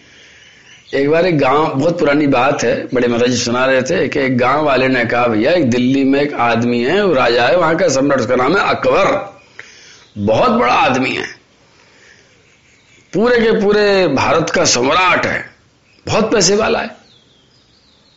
एक 0.94 1.10
बार 1.10 1.26
एक 1.26 1.38
गाँव, 1.38 1.74
बहुत 1.74 1.98
पुरानी 1.98 2.26
बात 2.26 2.62
है, 2.62 2.88
बड़े 2.94 3.08
महाराज 3.08 3.30
जी 3.30 3.36
सुना 3.36 3.66
रहे 3.66 3.82
थे 3.82 4.08
कि 4.08 4.20
एक 4.20 4.38
गाँव 4.38 4.64
वाले 4.64 4.88
ने 4.88 5.04
कहा, 5.04 5.26
भैया, 5.26 5.52
एक 5.52 5.70
दिल्ली 5.70 6.04
में 6.04 6.20
एक 6.20 6.34
आदमी 6.34 6.82
है, 6.82 7.06
वो 7.06 7.14
राजा 7.14 7.46
है, 7.46 7.56
वहाँ 7.56 7.76
का 7.76 7.88
सम्राट, 7.88 8.20
उसका 8.20 8.36
नाम 8.36 8.56
है 8.56 8.68
अकबर। 8.68 9.38
बहुत 10.18 10.50
बड़ा 10.50 10.74
आदमी 10.74 11.10
है। 11.10 11.26
पूरे 13.14 13.40
के 13.40 13.60
पूरे 13.60 14.08
भारत 14.08 14.50
का 14.50 14.64
सम्राट 14.64 15.26
है। 15.26 15.50
बहुत 16.06 16.32
पैसे 16.32 16.56
वाला 16.56 16.78
है। 16.78 16.96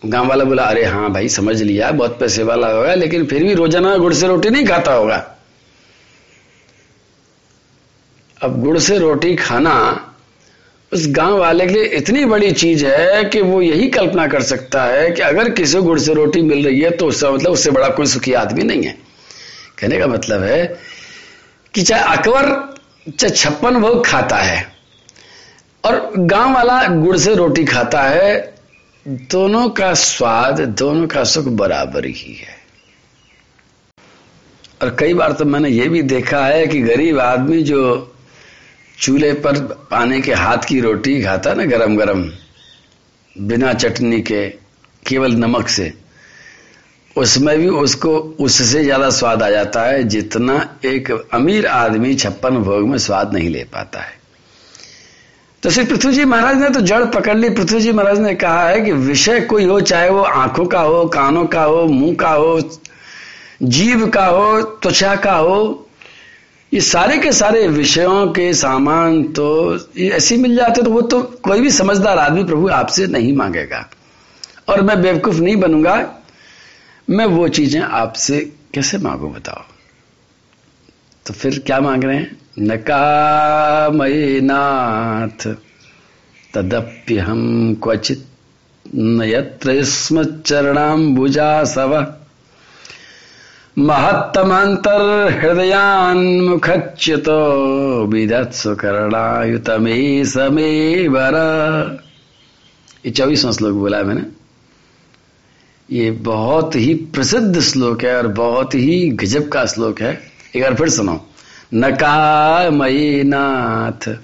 गाँव 0.06 0.28
वाला 0.28 0.44
बोला, 0.44 0.64
अरे 0.64 0.86
हाँ 0.86 1.12
भाई, 1.12 1.30
समझ 1.30 1.62
लिया, 1.62 1.92
बहुत 1.92 2.20
पैसे 2.20 2.44
वाला 2.44 2.68
होगा, 2.68 2.94
लेकिन 2.94 3.26
फिर 3.26 3.44
भी 3.44 3.54
रोज़ाना 3.54 3.98
गुड़ 3.98 4.14
से 4.14 4.28
रोटी 4.28 4.50
नहीं 4.50 4.66
खाता 4.66 4.94
होगा। 4.94 5.38
अब 8.44 8.62
गुड़ 8.62 8.80
से 8.80 8.98
रोटी 8.98 9.36
खाना 9.36 10.12
उस 10.96 11.08
गाँव 11.12 11.38
वाले 11.38 11.66
के 11.68 11.74
लिए 11.74 11.86
इतनी 11.98 12.24
बड़ी 12.26 12.52
चीज़ 12.52 12.86
है 12.86 13.24
कि 13.26 13.42
वो 13.42 13.62
यही 13.62 13.88
कल्पना 13.90 14.28
कर 14.28 14.42
सकता 14.44 14.84
है 14.84 15.10
कि 15.12 15.22
अगर 15.22 15.50
किसी 15.50 15.80
गुड़ 15.82 16.00
से 16.00 16.14
रोटी 16.14 16.42
मिल 16.42 16.66
रही 16.66 16.80
है 16.82 16.90
तो 16.92 17.08
उसका 17.08 17.32
मतलब 17.32 17.52
उससे 17.52 17.72
बड़ा 17.72 17.90
कोई 17.90 18.06
सुखी 18.06 18.34
आदमी 18.34 18.64
नहीं 18.64 18.84
है। 18.84 18.96
कहने 19.80 19.98
का 20.00 20.08
मतलब 20.08 20.44
है 20.44 20.66
कि 21.74 21.82
चाहे 21.82 22.16
अकबर, 22.16 22.50
चाहे 23.10 23.30
छप्पन 23.30 23.80
भोग 23.82 24.06
खाता 24.06 24.38
है 24.38 24.66
और 25.84 26.12
गाँव 26.18 26.54
वाला 26.54 26.82
गुड़ 26.88 27.18
से 27.18 27.36
रोटी 27.36 27.66
खाता 27.66 28.02
है, 28.02 28.56
दोनों 29.06 29.68
का 29.70 29.94
स्वाद, 29.94 30.62
दोनों 30.80 31.08
का 31.08 31.24
सुख 31.24 31.46
बराबर 31.56 32.06
ही 32.06 32.34
है। 32.34 32.56
और 34.82 34.96
कई 35.00 35.14
बार 35.14 35.32
तो 35.32 35.46
मैंने 35.46 35.70
ये 35.70 35.88
भी 35.90 36.02
देखा 36.02 36.46
है 36.46 36.68
कि 36.68 36.82
गरीब 36.82 37.20
आदमी 37.20 37.62
जो 37.64 38.12
चूल्हे 39.00 39.32
पर 39.34 39.60
पाने 39.92 40.20
के 40.22 40.34
हाथ 40.34 40.66
की 40.68 40.80
रोटी 40.82 41.22
खाता 41.24 41.54
ना 41.54 41.66
गरम 41.66 41.96
गरम 41.98 42.24
बिना 43.36 43.74
चटनी 43.74 44.22
के, 44.22 44.48
केवल 45.06 45.36
नमक 45.36 45.68
से, 45.68 45.94
उसमें 47.16 47.58
भी 47.60 47.68
उसको, 47.68 48.16
उससे 48.40 48.84
ज़्यादा 48.84 49.10
स्वाद 49.10 49.44
आ 49.44 49.50
जाता 49.50 49.86
है 49.86 50.04
जितना 50.04 50.56
एक 50.86 51.12
अमीर 51.12 51.68
आदमी 51.68 52.14
छप्पन 52.16 52.58
भोग 52.60 52.88
में 52.90 52.98
स्वाद 52.98 53.34
नहीं 53.34 53.50
ले 53.50 53.64
पाता 53.74 54.00
है। 54.00 54.14
तो 55.64 55.70
श्री 55.70 55.84
पृथ्वी 55.86 56.14
जी 56.14 56.26
महाराज 56.26 56.58
ने 56.58 56.70
तो 56.70 56.82
जड़ 56.82 57.04
पकड़ 57.06 57.38
ली। 57.38 57.50
पृथ्वी 57.50 57.80
जी 57.82 57.92
महाराज 57.92 58.20
ने 58.20 58.34
कहा 58.36 58.68
है 58.70 58.82
कि 58.82 58.92
विषय 58.92 59.40
कोई 59.42 59.66
हो, 59.66 59.80
चाहे 59.82 60.10
वो 60.10 60.22
आँखों 60.22 60.66
का 60.66 60.80
हो, 60.80 61.06
कानों 61.08 61.46
का 61.46 61.64
हो, 61.64 61.86
मुँह 61.88 62.16
का 62.16 62.30
हो 62.30 62.60
जीव 63.64 64.08
का 64.10 64.26
हो, 64.26 64.62
त्वचा 64.62 65.16
का 65.16 65.34
हो 65.34 65.85
ये 66.76 66.82
सारे 66.82 67.18
के 67.18 67.32
सारे 67.32 67.68
विषयों 67.68 68.28
के 68.28 68.54
सामान 68.54 69.24
तो 69.24 69.46
ऐसे 70.00 70.38
मिल 70.38 70.56
जाते 70.56 70.82
तो 70.82 70.92
वो 70.92 71.02
तो 71.02 71.22
कोई 71.24 71.62
भी 71.62 71.70
समझदार 71.72 72.18
आदमी 72.18 72.44
प्रभु 72.44 72.70
आपसे 72.70 73.08
नहीं 73.08 73.34
मांगेगा। 73.34 73.90
और 74.70 74.82
मैं 74.82 75.02
बेवकूफ़ 75.02 75.36
नहीं 75.36 75.56
बनूँगा। 75.56 76.16
मैं 77.10 77.26
वो 77.26 77.48
चीज़ें 77.48 77.82
आपसे 77.82 78.40
कैसे 78.74 78.98
मांगू 78.98 79.28
बताओ? 79.28 79.64
तो 81.26 81.34
फिर 81.34 81.60
क्या 81.60 81.80
मांग 81.80 82.04
रहे 82.04 82.18
हैं? 82.18 82.38
नकामयी 82.60 84.42
नाथ 84.42 85.48
तदप्य 86.54 87.20
हम 87.20 87.74
क्वचित 87.84 88.26
नयत्र 88.96 89.84
स्म 89.84 90.24
चरणाम्बुजा 90.24 91.64
सव। 91.64 92.25
महत्तमंतर 93.78 95.38
हृदयान्मुखच्युतो 95.40 97.46
विदत्सु 98.06 98.76
करणायुतमे 98.76 100.26
समे 100.26 101.08
वर 101.08 101.34
ये 103.06 103.12
चौबीसवां 103.12 103.54
श्लोक 103.54 103.74
बोला 103.74 104.04
मैंने। 104.04 104.22
ये 105.92 106.12
बहुत 106.12 106.76
ही 106.76 106.94
प्रसिद्ध 106.94 107.60
श्लोक 107.60 108.04
है 108.04 108.18
और 108.18 108.28
बहुत 108.28 108.76
ही 108.76 109.10
गजब 109.10 109.50
का 109.50 109.66
श्लोक 109.66 110.02
है। 110.02 110.22
एक 110.56 110.64
बार 110.64 110.74
फिर 110.74 110.90
सुनो। 110.90 111.28
नका 111.74 112.70
मयी 112.70 113.24
नाथ 113.24 114.18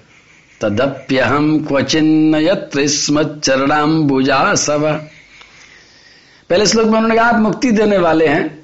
तदप्यहम 0.61 1.65
क्वचिन्न 1.65 2.35
यत्र 2.35 2.87
स्म 2.87 3.23
चरणाम्बुजा 3.23 4.55
सब 4.55 5.09
पहले 6.49 6.65
श्लोक 6.65 6.87
में 6.87 6.93
उन्होंने 6.93 7.15
कहा, 7.15 7.25
आप 7.25 7.35
मुक्ति 7.35 7.71
देने 7.71 7.97
वाले 7.97 8.27
हैं। 8.27 8.60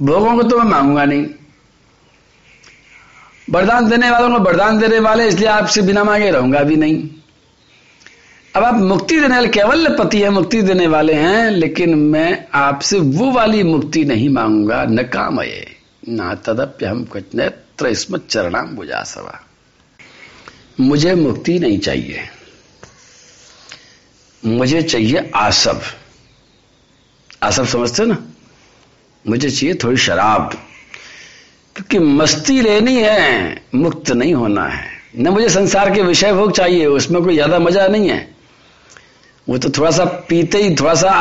भोगों 0.00 0.36
को 0.36 0.42
तो 0.42 0.58
मैं 0.58 0.64
मांगूँगा 0.64 1.04
नहीं। 1.04 1.26
वरदान 3.50 3.88
देने 3.88 4.10
वालों 4.10 4.30
को 4.30 4.38
वरदान 4.44 4.78
देने 4.78 4.98
वाले, 4.98 5.26
इसलिए 5.28 5.48
आपसे 5.48 5.82
बिना 5.82 6.04
मांगे 6.04 6.30
रहूँगा 6.30 6.62
भी 6.62 6.76
नहीं। 6.76 7.08
अब 8.54 8.64
आप 8.64 8.74
मुक्ति 8.74 9.20
देने 9.20 9.34
वाले, 9.34 9.48
केवल 9.48 9.96
पति 9.98 10.20
है, 10.22 10.30
मुक्ति 10.30 10.62
देने 10.62 10.86
वाले 10.86 11.14
हैं, 11.14 11.50
लेकिन 11.50 11.94
मैं 11.94 12.46
आपसे 12.54 12.98
वो 12.98 13.30
वाली 13.30 13.62
मुक्ति 13.62 14.04
नहीं 14.04 14.28
मांगूँगा। 14.28 14.84
न 14.84 15.02
काम 15.02 15.40
ये 15.42 15.76
ना 16.08 16.34
तदप्य 16.34 16.86
हम 16.86 17.04
कुछ 17.04 17.34
नेत्र 17.34 17.94
चरणाम 18.18 18.74
बुझा 18.76 19.02
सवा 19.02 19.38
मुझे 20.80 21.14
मुक्ति 21.14 21.58
नहीं 21.58 21.78
चाहिए। 21.78 22.28
मुझे 24.42 24.82
चाहिए 24.82 25.30
आसब 25.34 25.80
आसब 27.42 27.64
समझते 27.64 28.04
ना? 28.06 28.16
मुझे 29.24 29.50
चाहिए 29.50 29.74
थोड़ी 29.74 29.96
शराब। 29.96 30.54
क्योंकि 31.76 31.98
मस्ती 31.98 32.60
लेनी 32.60 32.96
है, 32.96 33.62
मुक्त 33.74 34.10
नहीं 34.10 34.34
होना 34.34 34.64
है। 34.64 34.88
न 35.18 35.28
मुझे 35.28 35.48
संसार 35.48 35.94
के 35.94 36.02
विषय 36.02 36.32
भोग 36.32 36.52
चाहिए, 36.52 36.86
उसमें 36.86 37.22
कोई 37.22 37.34
ज़्यादा 37.34 37.58
मज़ा 37.58 37.86
नहीं 37.88 38.08
है। 38.10 38.28
वो 39.48 39.58
तो 39.58 39.70
थोड़ा 39.70 39.90
सा 39.90 40.04
पीते 40.28 40.58
ही 40.58 40.74
थोड़ा 40.74 40.94
सा 40.94 41.12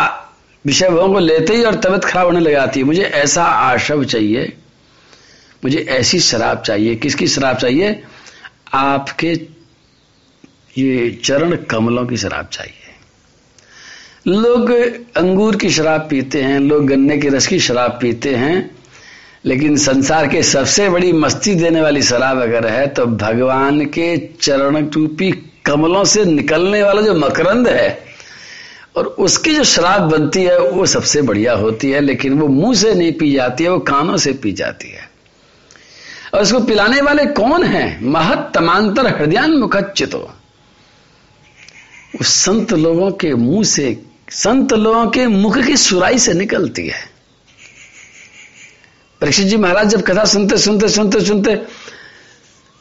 विषय 0.65 0.89
भोगों 0.89 1.13
को 1.13 1.20
लेते 1.20 1.56
ही 1.56 1.63
और 1.63 1.75
तबियत 1.75 2.03
खराब 2.03 2.25
होने 2.25 2.39
लग 2.39 2.51
जाती 2.51 2.79
है। 2.79 2.86
मुझे 2.86 3.03
ऐसा 3.03 3.44
आशव 3.44 4.03
चाहिए, 4.03 4.53
मुझे 5.63 5.86
ऐसी 5.89 6.20
शराब 6.20 6.62
चाहिए। 6.62 6.96
किसकी 6.96 7.27
शराब 7.27 7.58
चाहिए? 7.58 8.03
आपके 8.74 9.32
ये 10.77 11.10
चरण 11.24 11.56
कमलों 11.56 12.06
की 12.06 12.18
शराब 12.18 12.50
चाहिए। 12.51 12.88
लोग 14.29 14.71
अंगूर 15.17 15.55
की 15.55 15.69
शराब 15.69 16.07
पीते 16.09 16.41
हैं, 16.41 16.59
लोग 16.59 16.86
गन्ने 16.88 17.17
के 17.17 17.29
रस 17.29 17.48
की 17.48 17.59
शराब 17.59 17.98
पीते 18.01 18.33
हैं, 18.36 18.71
लेकिन 19.45 19.77
संसार 19.77 20.27
के 20.27 20.41
सबसे 20.43 20.89
बड़ी 20.89 21.12
मस्ती 21.13 21.53
देने 21.55 21.81
वाली 21.81 22.01
शराब 22.01 22.41
अगर 22.41 22.67
है 22.67 22.88
तो 22.88 23.05
भगवान 23.05 23.86
के 23.86 24.15
चरण 24.41 24.88
टूपी 24.88 25.31
कमलों 25.65 26.03
से 26.03 26.25
निकलने 26.25 26.83
वाला 26.83 27.01
जो 27.01 27.13
मकरंद 27.15 27.67
है, 27.67 27.89
और 28.95 29.05
उसकी 29.19 29.53
जो 29.55 29.63
शराब 29.63 30.01
बनती 30.01 30.43
है, 30.43 30.59
वो 30.59 30.86
सबसे 30.86 31.21
बढ़िया 31.21 31.53
होती 31.53 31.91
है, 31.91 32.00
लेकिन 32.01 32.33
वो 32.39 32.48
मुँह 32.48 32.74
से 32.75 32.93
नहीं 32.95 33.12
पी 33.13 33.31
जाती 33.31 33.63
है, 33.63 33.69
वो 33.69 33.79
कानों 33.79 34.17
से 34.17 34.33
पी 34.33 34.51
जाती 34.51 34.89
है। 34.89 35.09
और 36.33 36.41
उसको 36.41 36.59
पिलाने 36.59 37.01
वाले 37.01 37.25
कौन 37.25 37.63
है? 37.63 38.03
महत 38.03 38.51
तमांतर 38.53 39.07
हृदयान 39.07 39.51
मुखचितो 39.51 40.29
उस 42.21 42.27
संत 42.36 42.74
लोगों 42.74 43.12
के 43.12 43.33
मुँह 43.33 43.63
से 43.63 43.88
संत 44.31 44.74
लोगों 44.74 45.07
के 45.07 45.27
मुख 45.27 45.57
की 45.59 45.77
सुराई 45.77 46.19
से 46.19 46.33
निकलती 46.33 46.88
है। 46.88 47.19
परीक्षित 49.21 49.48
जी 49.48 49.57
महाराज, 49.57 49.88
जब 49.88 50.01
कथा 50.01 50.25
सुनते 50.25 50.57
सुनते 50.57 50.89
सुनते 50.89 51.21
सुनते 51.21 51.62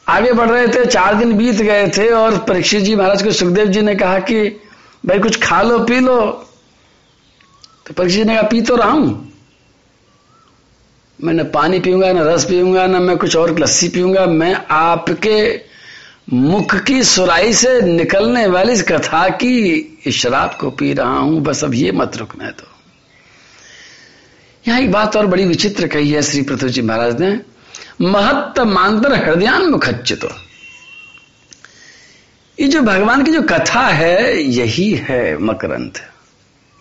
आगे 0.07 0.33
बढ़ 0.33 0.49
रहे 0.49 0.67
थे, 0.67 0.85
चार 0.85 1.15
दिन 1.15 1.33
बीत 1.33 1.55
गए 1.55 1.87
थे 1.87 2.09
और 2.09 2.37
परीक्षित 2.37 2.83
जी 2.83 2.95
महाराज 2.95 3.23
को 3.23 3.31
सुखदेव 3.31 3.65
जी 3.65 3.81
ने 3.81 3.95
कहा 3.95 4.19
कि, 4.19 4.49
भाई, 5.05 5.19
कुछ 5.19 5.43
खा 5.43 5.61
लो, 5.61 5.79
पी 5.79 5.99
लो। 5.99 6.45
तो 7.87 7.93
परीक्षित 7.93 8.23
जी 8.23 8.23
ने 8.23 8.33
कहा, 8.33 8.49
पी 8.49 8.61
तो 8.61 8.75
रहा 8.75 8.91
हूँ। 8.91 9.33
मैं 11.23 11.33
न 11.33 11.43
पानी 11.43 11.79
पीऊँगा, 11.79 12.13
न 12.13 12.17
रस 12.17 12.45
पीऊँगा, 12.45 12.87
न 12.87 12.91
मैं 12.91 13.17
कुछ 13.17 13.35
और 13.35 13.59
लस्सी 13.59 13.89
पीऊँगा। 13.89 14.25
मैं 14.25 14.65
आपके 14.71 15.61
मुख 16.33 16.75
की 16.75 17.03
सुराई 17.03 17.53
से 17.53 17.81
निकलने 17.81 18.47
वाली 18.47 18.73
इस 18.73 18.83
कथा 18.83 19.29
की 19.29 19.88
शराब 20.07 20.57
को 20.59 20.69
पी 20.71 20.93
रहा 20.93 21.17
हूँ, 21.17 21.41
बस 21.41 21.63
अब 21.63 21.73
ये 21.73 21.91
मत 21.91 22.17
रुकना 22.17 22.51
तो। 22.51 22.67
यहाँ 24.67 24.79
एक 24.79 24.91
बात 24.91 25.15
और 25.15 25.27
बड़ी 25.27 25.45
विचित्र 25.45 25.87
कही 25.87 26.11
है 26.11 26.21
श्री 26.21 26.41
पृथ्वी 26.41 26.69
जी 26.69 26.81
महाराज 26.81 27.21
ने 27.21 27.41
महत्व 28.01 28.65
मांतर 28.65 29.13
हृदयान 29.13 29.65
मुखचित 29.65 30.23
ये 32.59 32.67
जो 32.67 32.81
भगवान 32.81 33.23
की 33.23 33.31
जो 33.31 33.41
कथा 33.41 33.87
है, 33.87 34.41
यही 34.41 34.93
है 34.93 35.37
मकरंद। 35.37 35.93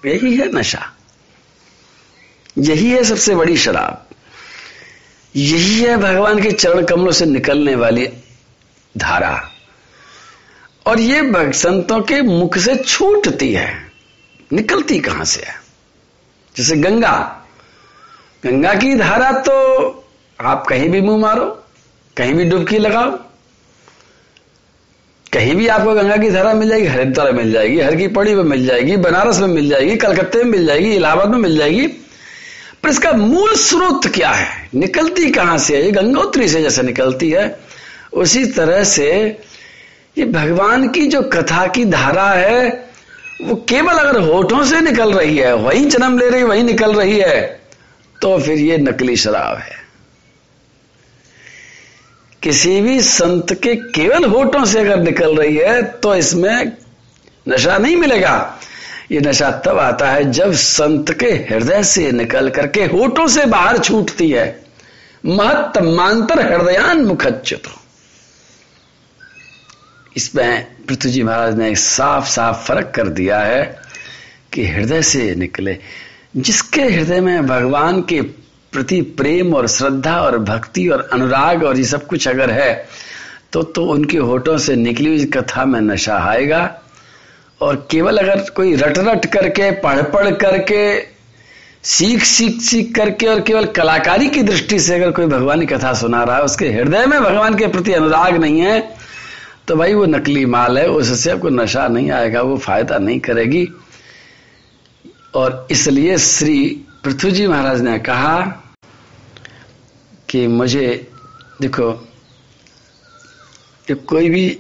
यही 0.07 0.37
है 0.37 0.53
नशा। 0.53 0.93
यही 2.59 2.91
है 2.91 3.05
सबसे 3.05 3.35
बड़ी 3.35 3.57
शराब। 3.57 4.09
यही 5.37 5.81
है 5.81 5.97
भगवान 5.97 6.43
के 6.43 6.51
चरण 6.51 6.85
कमलों 6.85 7.13
से 7.13 7.27
निकलने 7.27 7.75
वाली 7.75 8.09
धारा। 8.97 9.51
और 10.89 11.01
ये 11.01 11.53
संतों 11.53 12.01
के 12.01 12.21
मुख 12.23 12.59
से 12.59 12.75
छूटती 12.77 13.53
है। 13.53 13.71
निकलती 14.53 14.99
कहाँ 14.99 15.25
से 15.25 15.43
है? 15.47 15.55
जैसे 16.57 16.77
गंगा। 16.77 17.45
गंगा 18.45 18.75
की 18.75 18.95
धारा 18.95 19.33
तो 19.33 19.55
आप 20.39 20.67
कहीं 20.67 20.89
भी 20.89 21.01
मुँह 21.01 21.19
मारो, 21.19 21.47
कहीं 22.17 22.35
भी 22.35 22.45
डुबकी 22.45 22.79
लगाओ, 22.79 23.11
कहीं 25.33 25.55
भी 25.55 25.67
आपको 25.69 25.95
गंगा 25.95 26.17
की 26.17 26.31
धारा 26.31 26.55
मिल 26.55 26.69
जाएगी, 26.69 26.87
हरिद्वार 26.87 27.33
मिल 27.33 27.53
जाएगी, 27.53 27.81
हर 27.81 27.97
की 27.97 28.09
पड़ी 28.09 28.35
में 28.35 28.45
मिल 28.45 28.67
जाएगी, 28.67 28.97
बनारस 28.97 29.39
में 29.39 29.49
मिल 29.49 29.69
जाएगी, 29.69 29.97
कलकत्ते 29.97 30.39
में 30.39 30.51
मिल 30.51 30.67
जाएगी, 30.67 30.93
इलाहाबाद 30.93 31.29
में 31.29 31.39
मिल 31.39 31.59
जाएगी। 31.59 31.87
पर 32.83 32.89
इसका 32.89 33.13
मूल 33.13 33.55
स्रोत 33.55 34.07
क्या 34.07 34.31
है? 34.31 34.69
निकलती 34.75 35.31
कहाँ 35.31 35.59
से 35.59 35.77
है? 35.77 35.85
ये 35.85 35.91
गंगोत्री 35.93 36.49
से 36.49 36.63
जैसे 36.63 36.83
निकलती 36.83 37.31
है, 37.31 37.61
उसी 38.13 38.45
तरह 38.47 38.85
से 38.85 39.41
ये 40.19 40.25
भगवान 40.25 40.89
की 40.89 41.07
जो 41.07 41.21
कथा 41.23 41.67
की 41.67 41.85
धारा 41.85 42.29
है, 42.31 42.69
वो 43.43 43.55
केवल 43.69 43.99
अगर 43.99 44.21
होठों 44.23 44.65
से 44.65 44.81
निकल 44.81 45.13
रही 45.13 45.37
है, 45.37 45.55
वही 45.57 45.85
जन्म 45.85 46.19
ले 46.19 46.29
रही, 46.31 46.43
वही 46.43 46.63
निकल 46.63 46.95
रही 46.95 47.19
है 47.19 47.41
तो 48.17 48.39
फिर 48.39 48.59
ये 48.59 48.79
नकली 48.79 49.17
शराब 49.17 49.59
है। 49.59 49.77
किसी 52.43 52.81
भी 52.81 53.01
संत 53.03 53.53
के 53.63 53.75
केवल 53.95 54.25
होठों 54.25 54.65
से 54.65 54.81
अगर 54.81 55.03
निकल 55.03 55.37
रही 55.37 55.57
है 55.57 55.83
तो 55.83 56.15
इसमें 56.15 56.73
नशा 57.49 57.79
नहीं 57.79 57.97
मिलेगा। 57.97 58.61
ये 59.13 59.21
नशा 59.21 59.51
तब 59.65 59.79
आता 59.79 60.11
है 60.11 60.31
जब 60.33 60.53
संत 60.55 61.13
के 61.13 61.31
हृदय 61.51 61.83
से 61.85 62.11
निकल 62.13 62.49
करके 62.51 62.85
होठों 62.87 63.27
से 63.29 63.45
बाहर 63.47 63.79
छूटती 63.79 64.31
है। 64.31 64.47
महत्त 65.27 65.79
मांतर 65.83 66.41
हृदयान 66.43 67.05
मुखच्युत 67.05 67.63
इसमें 70.19 70.67
पृथ्वी 70.89 71.11
जी 71.11 71.23
महाराज 71.23 71.57
ने 71.59 71.75
साफ़ 71.77 72.29
साफ़ 72.29 72.65
फ़र्क 72.67 72.93
कर 72.95 73.09
दिया 73.09 73.39
है 73.41 73.63
कि 74.53 74.67
हृदय 74.67 75.03
से 75.03 75.35
निकले। 75.35 75.77
जिसके 76.37 76.83
हृदय 76.85 77.21
में 77.21 77.47
भगवान 77.47 78.01
के 78.03 78.21
प्रति 78.73 79.01
प्रेम 79.19 79.55
और 79.55 79.69
श्रद्धा 79.69 80.17
और 80.21 80.39
भक्ति 80.45 80.89
और 80.89 81.09
अनुराग 81.13 81.63
और 81.65 81.79
ये 81.79 81.85
सब 81.85 82.07
कुछ 82.07 82.27
अगर 82.29 82.51
है 82.51 82.73
तो 83.53 83.63
तो 83.63 83.85
उनके 83.87 84.19
होठों 84.21 84.57
से 84.59 84.77
निकली 84.77 85.09
हुई 85.09 85.25
कथा 85.35 85.65
में 85.65 85.81
नशा 85.81 86.17
आएगा। 86.25 86.61
और 87.61 87.77
केवल 87.91 88.19
अगर 88.19 88.45
कोई 88.57 88.75
रट 88.77 88.99
रट 88.99 89.27
करके 89.27 89.71
पढ़ 89.81 90.03
पढ़ 90.11 90.31
करके 90.35 90.83
सीख 91.85 92.23
सीख 92.25 92.61
सीख 92.63 92.95
करके 92.95 93.27
और 93.27 93.41
केवल 93.41 93.65
कलाकारी 93.77 94.29
की 94.29 94.43
दृष्टि 94.43 94.79
से 94.81 94.95
अगर 94.95 95.11
कोई 95.11 95.27
भगवान 95.27 95.61
की 95.61 95.67
कथा 95.67 95.93
सुना 95.95 96.23
रहा 96.25 96.37
है, 96.37 96.43
उसके 96.43 96.69
हृदय 96.69 97.07
में 97.07 97.21
भगवान 97.21 97.55
के 97.55 97.67
प्रति 97.67 97.93
अनुराग 97.93 98.37
नहीं 98.37 98.61
है 98.61 98.81
तो 99.69 99.77
भाई 99.77 99.95
वो 99.95 100.05
नकली 100.05 100.45
माल 100.47 100.79
है, 100.79 100.87
उससे 100.89 101.31
आपको 101.31 101.49
नशा 101.49 101.87
नहीं 101.89 102.11
आएगा, 102.11 102.43
वो 102.43 102.57
फ़ायदा 102.57 102.99
नहीं 102.99 103.21
करेगी। 103.21 103.67
और 105.35 105.67
इसलिए 105.71 106.17
श्री 106.19 106.85
पृथ्वी 107.05 107.31
जी 107.31 107.47
महाराज 107.47 107.81
ने 107.81 107.99
कहा 107.99 108.41
कि 110.29 110.47
मुझे, 110.47 111.11
देखो, 111.61 111.91
जब 113.89 114.05
कोई 114.05 114.31
भी 114.31 114.59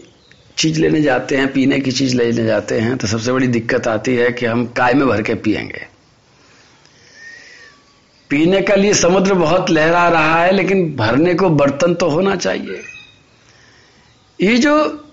चीज़ 0.59 0.81
लेने 0.81 1.01
जाते 1.03 1.37
हैं, 1.37 1.53
पीने 1.53 1.81
की 1.81 1.93
चीज़ 1.93 2.17
लेने 2.17 2.45
जाते 2.45 2.81
हैं 2.81 2.97
तो 2.97 3.07
सबसे 3.07 3.33
बड़ी 3.33 3.47
दिक्कत 3.47 3.89
आती 3.89 4.15
है 4.17 4.31
कि 4.33 4.47
हम 4.47 4.67
काय 4.67 4.95
में 4.95 5.07
भर 5.09 5.23
के 5.23 5.35
पियेंगे। 5.35 5.87
पीने 8.31 8.61
का 8.61 8.75
लिए 8.75 8.95
समुद्र 8.95 9.35
बहुत 9.35 9.71
लहरा 9.71 10.09
रहा 10.09 10.43
है, 10.43 10.53
लेकिन 10.53 10.97
भरने 10.97 11.35
को 11.35 11.51
बर्तन 11.51 11.95
तो 11.95 12.09
होना 12.09 12.37
चाहिए। 12.37 12.83
ये 14.43 14.59
जो 14.59 15.05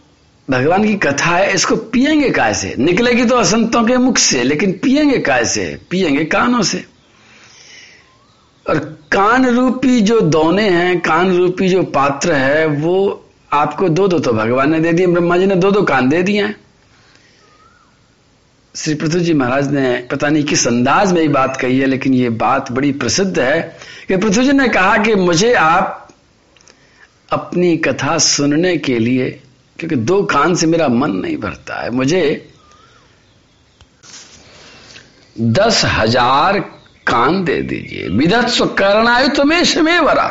भगवान 0.50 0.84
की 0.84 0.96
कथा 0.96 1.38
है, 1.38 1.54
इसको 1.54 1.76
पिएँगे 1.76 2.30
काय 2.30 2.54
से? 2.54 2.76
निकलेगी 2.78 3.26
तो 3.26 3.36
असंतों 3.36 3.84
के 3.84 3.98
मुख 3.98 4.18
से, 4.18 4.44
लेकिन 4.44 4.72
पिएँगे 4.72 5.18
काय 5.18 5.46
से? 5.46 5.80
पिएँगे 5.90 6.26
कानों 6.26 6.62
से। 6.62 6.86
और 8.70 8.80
कान 9.12 9.46
रूपी 9.46 10.02
जो 10.02 10.22
दोने 10.22 10.70
हैं, 10.70 11.00
कान 11.00 11.38
रूपी 11.38 11.70
जो 11.70 11.84
पात्र 11.84 12.32
है, 12.32 12.66
वो 12.66 13.26
आपको 13.54 13.90
दो 13.90 14.08
दो 14.08 14.20
तो 14.20 14.34
भगवान 14.34 14.72
ने 14.72 14.80
दे 14.80 14.94
दिए, 14.94 15.08
ब्रह्मा 15.08 15.38
जी 15.38 15.46
ने 15.46 15.56
दो 15.56 15.72
दो 15.72 15.82
कान 15.82 16.10
दे 16.10 16.24
दिए 16.24 16.44
हैं। 16.44 16.56
श्री 18.76 18.94
पृथ्वी 18.94 19.20
जी 19.20 19.34
महाराज 19.34 19.72
ने 19.72 20.08
पता 20.12 20.30
नहीं 20.30 20.44
किस 20.44 20.68
अंदाज 20.68 21.14
में 21.14 21.22
ये 21.22 21.28
बात 21.28 21.58
कही 21.58 21.80
है, 21.80 21.86
लेकिन 21.86 22.14
ये 22.14 22.30
बात 22.30 22.72
बड़ी 22.72 22.92
प्रसिद्ध 22.92 23.40
है 23.40 23.78
कि 24.08 24.18
पृथ्वी 24.18 24.46
जी 24.46 24.52
ने 24.52 24.68
कहा 24.68 24.98
कि 24.98 25.16
मुझे 25.16 25.54
आप 25.54 26.05
अपनी 27.30 27.76
कथा 27.78 28.18
सुनने 28.20 28.76
के 28.78 28.98
लिए, 29.00 29.30
क्योंकि 29.80 29.96
दो 29.96 30.22
कान 30.24 30.56
से 30.56 30.68
मेरा 30.68 30.88
मन 30.90 31.12
नहीं 31.12 31.38
भरता 31.38 31.82
है। 31.82 31.90
मुझे 31.92 32.52
दस 35.36 35.82
हज़ार 35.88 36.60
कान 37.08 37.44
दे 37.46 37.62
दीजिए। 37.64 38.08
विधत्व 38.10 38.66
करणायु 38.74 39.28
तुम्हें 39.28 39.64
शमे 39.66 40.00
वरा। 40.00 40.28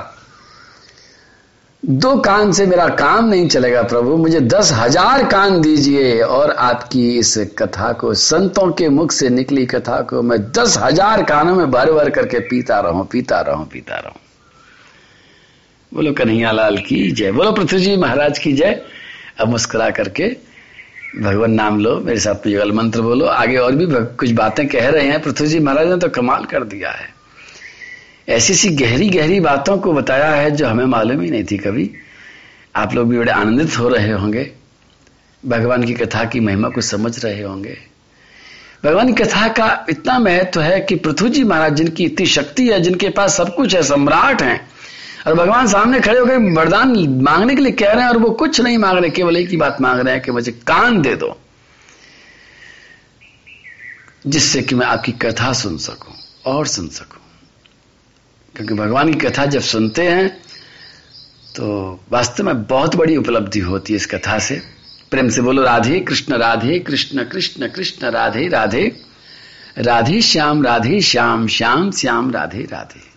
दो 1.83 2.17
कान 2.21 2.53
से 2.53 2.67
मेरा 2.67 2.89
काम 2.91 3.25
नहीं 3.25 3.49
चलेगा 3.49 3.83
प्रभु, 3.83 4.17
मुझे 4.17 4.41
दस 4.41 4.71
हज़ार 4.73 5.25
कान 5.29 5.61
दीजिए 5.61 6.21
और 6.23 6.51
आपकी 6.51 7.09
इस 7.19 7.35
कथा 7.59 7.93
को, 7.93 8.15
संतों 8.15 8.71
के 8.73 8.89
मुख 8.89 9.13
से 9.13 9.29
निकली 9.31 9.67
कथा 9.67 10.01
को 10.03 10.23
मैं 10.23 10.41
दस 10.53 10.79
हज़ार 10.79 11.23
कानों 11.23 11.55
में 11.57 11.71
भर 11.71 11.93
भर 11.93 12.11
करके 12.11 12.39
पीता 12.41 12.81
रहूँ 12.81 13.07
पीता 13.13 13.41
रहूँ 13.41 13.67
पीता 13.67 13.97
रहूँ। 13.97 14.21
बोलो, 15.95 16.13
कन्हैया 16.13 16.53
लाल 16.53 16.79
की 16.79 17.11
जय। 17.11 17.33
बोलो, 17.33 17.53
पृथ्वी 17.53 17.81
जी, 17.81 17.97
महाराज 17.97 18.39
की 18.39 18.53
जय। 18.53 18.83
अब 19.41 19.49
मुस्कुरा 19.49 19.91
करके, 19.91 20.37
भगवान, 21.21 21.51
नाम 21.51 21.81
लो, 21.81 22.01
मेरे 22.01 22.21
साथ 22.21 22.47
युगल 22.47 22.73
मंत्र 22.73 23.01
बोलो। 23.01 23.27
आगे 23.27 23.57
और 23.57 23.73
भी 23.73 23.87
कुछ 23.91 24.31
बातें 24.31 24.69
कह 24.69 24.89
रहे 24.89 25.07
हैं। 25.07 25.23
पृथ्वी 25.23 25.47
जी, 25.47 25.59
महाराज 25.59 25.89
ने 25.89 25.97
तो 25.97 26.09
कमाल 26.09 26.45
कर 26.45 26.65
दिया 26.65 26.91
है। 26.91 27.09
ऐसी 28.29 28.55
सी 28.55 28.71
गहरी 28.71 29.11
गहरी 29.11 29.41
बातों 29.41 29.79
को 29.79 29.93
बताया 29.93 30.31
है 30.31 30.51
जो 30.51 30.67
हमें 30.67 30.85
मालूम 30.85 31.21
ही 31.21 31.31
नहीं 31.31 31.45
थी 31.45 31.59
कभी। 31.59 31.91
आप 32.77 32.95
लोग 32.95 33.09
भी 33.09 33.19
बड़े 33.19 33.33
आनंदित 33.33 33.79
हो 33.79 33.89
रहे 33.89 34.13
होंगे। 34.13 34.51
भगवान 35.47 35.85
की 35.85 35.95
कथा 35.95 36.25
की 36.25 36.41
महिमा 36.41 36.69
को 36.69 36.81
समझ 36.81 37.25
रहे 37.25 37.43
होंगे। 37.43 37.79
भगवान 38.85 39.13
की 39.13 39.25
कथा 39.25 39.49
का 39.49 39.87
इतना 39.91 40.19
महत्व 40.19 40.61
है 40.61 40.81
कि 40.81 40.95
पृथ्वी 40.95 41.31
जी, 41.31 41.45
महाराज, 41.45 41.75
जिनकी 41.75 42.05
इतनी 42.05 42.27
शक्ति 42.27 42.69
है, 42.69 42.81
जिनके 42.81 43.09
पास 43.09 43.37
सब 43.37 43.55
कुछ 43.55 43.75
है, 43.75 43.83
सम्राट 43.83 44.43
है 44.43 44.74
और 45.25 45.35
भगवान 45.35 45.67
सामने 45.67 46.01
खड़े 46.01 46.19
होकर 46.19 46.39
वरदान 46.55 46.97
मांगने 47.23 47.55
के 47.55 47.63
लिए 47.63 47.73
कह 47.73 47.93
रहे 47.93 48.03
हैं 48.03 48.11
और 48.11 48.19
वो 48.19 48.31
कुछ 48.33 48.61
नहीं 48.61 48.79
मांग 48.79 48.99
रहे, 48.99 49.11
केवल 49.11 49.37
एक 49.37 49.49
ही 49.51 49.57
बात 49.57 49.81
मांग 49.81 50.01
रहे 50.01 50.15
हैं 50.15 50.23
कि 50.23 50.33
मुझे 50.33 50.53
कान 50.67 51.01
दे 51.03 51.15
दो, 51.17 51.37
जिससे 54.27 54.63
कि 54.63 54.75
मैं 54.75 54.87
आपकी 54.87 55.13
कथा 55.23 55.53
सुन 55.55 55.77
सकूँ 55.79 56.15
और 56.47 56.67
सुन 56.67 56.89
सकूँ। 56.91 57.21
क्योंकि 58.55 58.75
भगवान 58.75 59.13
की 59.13 59.19
कथा 59.19 59.47
जब 59.47 59.61
सुनते 59.63 60.03
हैं 60.03 60.29
तो 61.57 61.67
वास्तव 62.11 62.45
में 62.45 62.63
बहुत 62.67 62.95
बड़ी 62.97 63.17
उपलब्धि 63.17 63.61
होती 63.61 63.93
है 63.93 63.97
इस 63.97 64.07
कथा 64.07 64.39
से। 64.41 64.61
प्रेम 65.11 65.29
से 65.29 65.41
बोलो, 65.43 65.63
राधे 65.63 66.01
कृष्ण 66.01 66.37
राधे 66.37 66.79
कृष्ण 66.81 67.25
कृष्ण 67.25 67.69
कृष्ण, 67.69 68.11
राधे 68.11 68.47
राधे। 68.49 68.85
राधे 69.79 70.21
श्याम 70.23 70.63
राधे 70.65 71.01
श्याम 71.03 71.47
श्याम 71.49 71.91
श्याम, 71.93 72.31
राधे 72.31 72.63
राधे। 72.73 73.13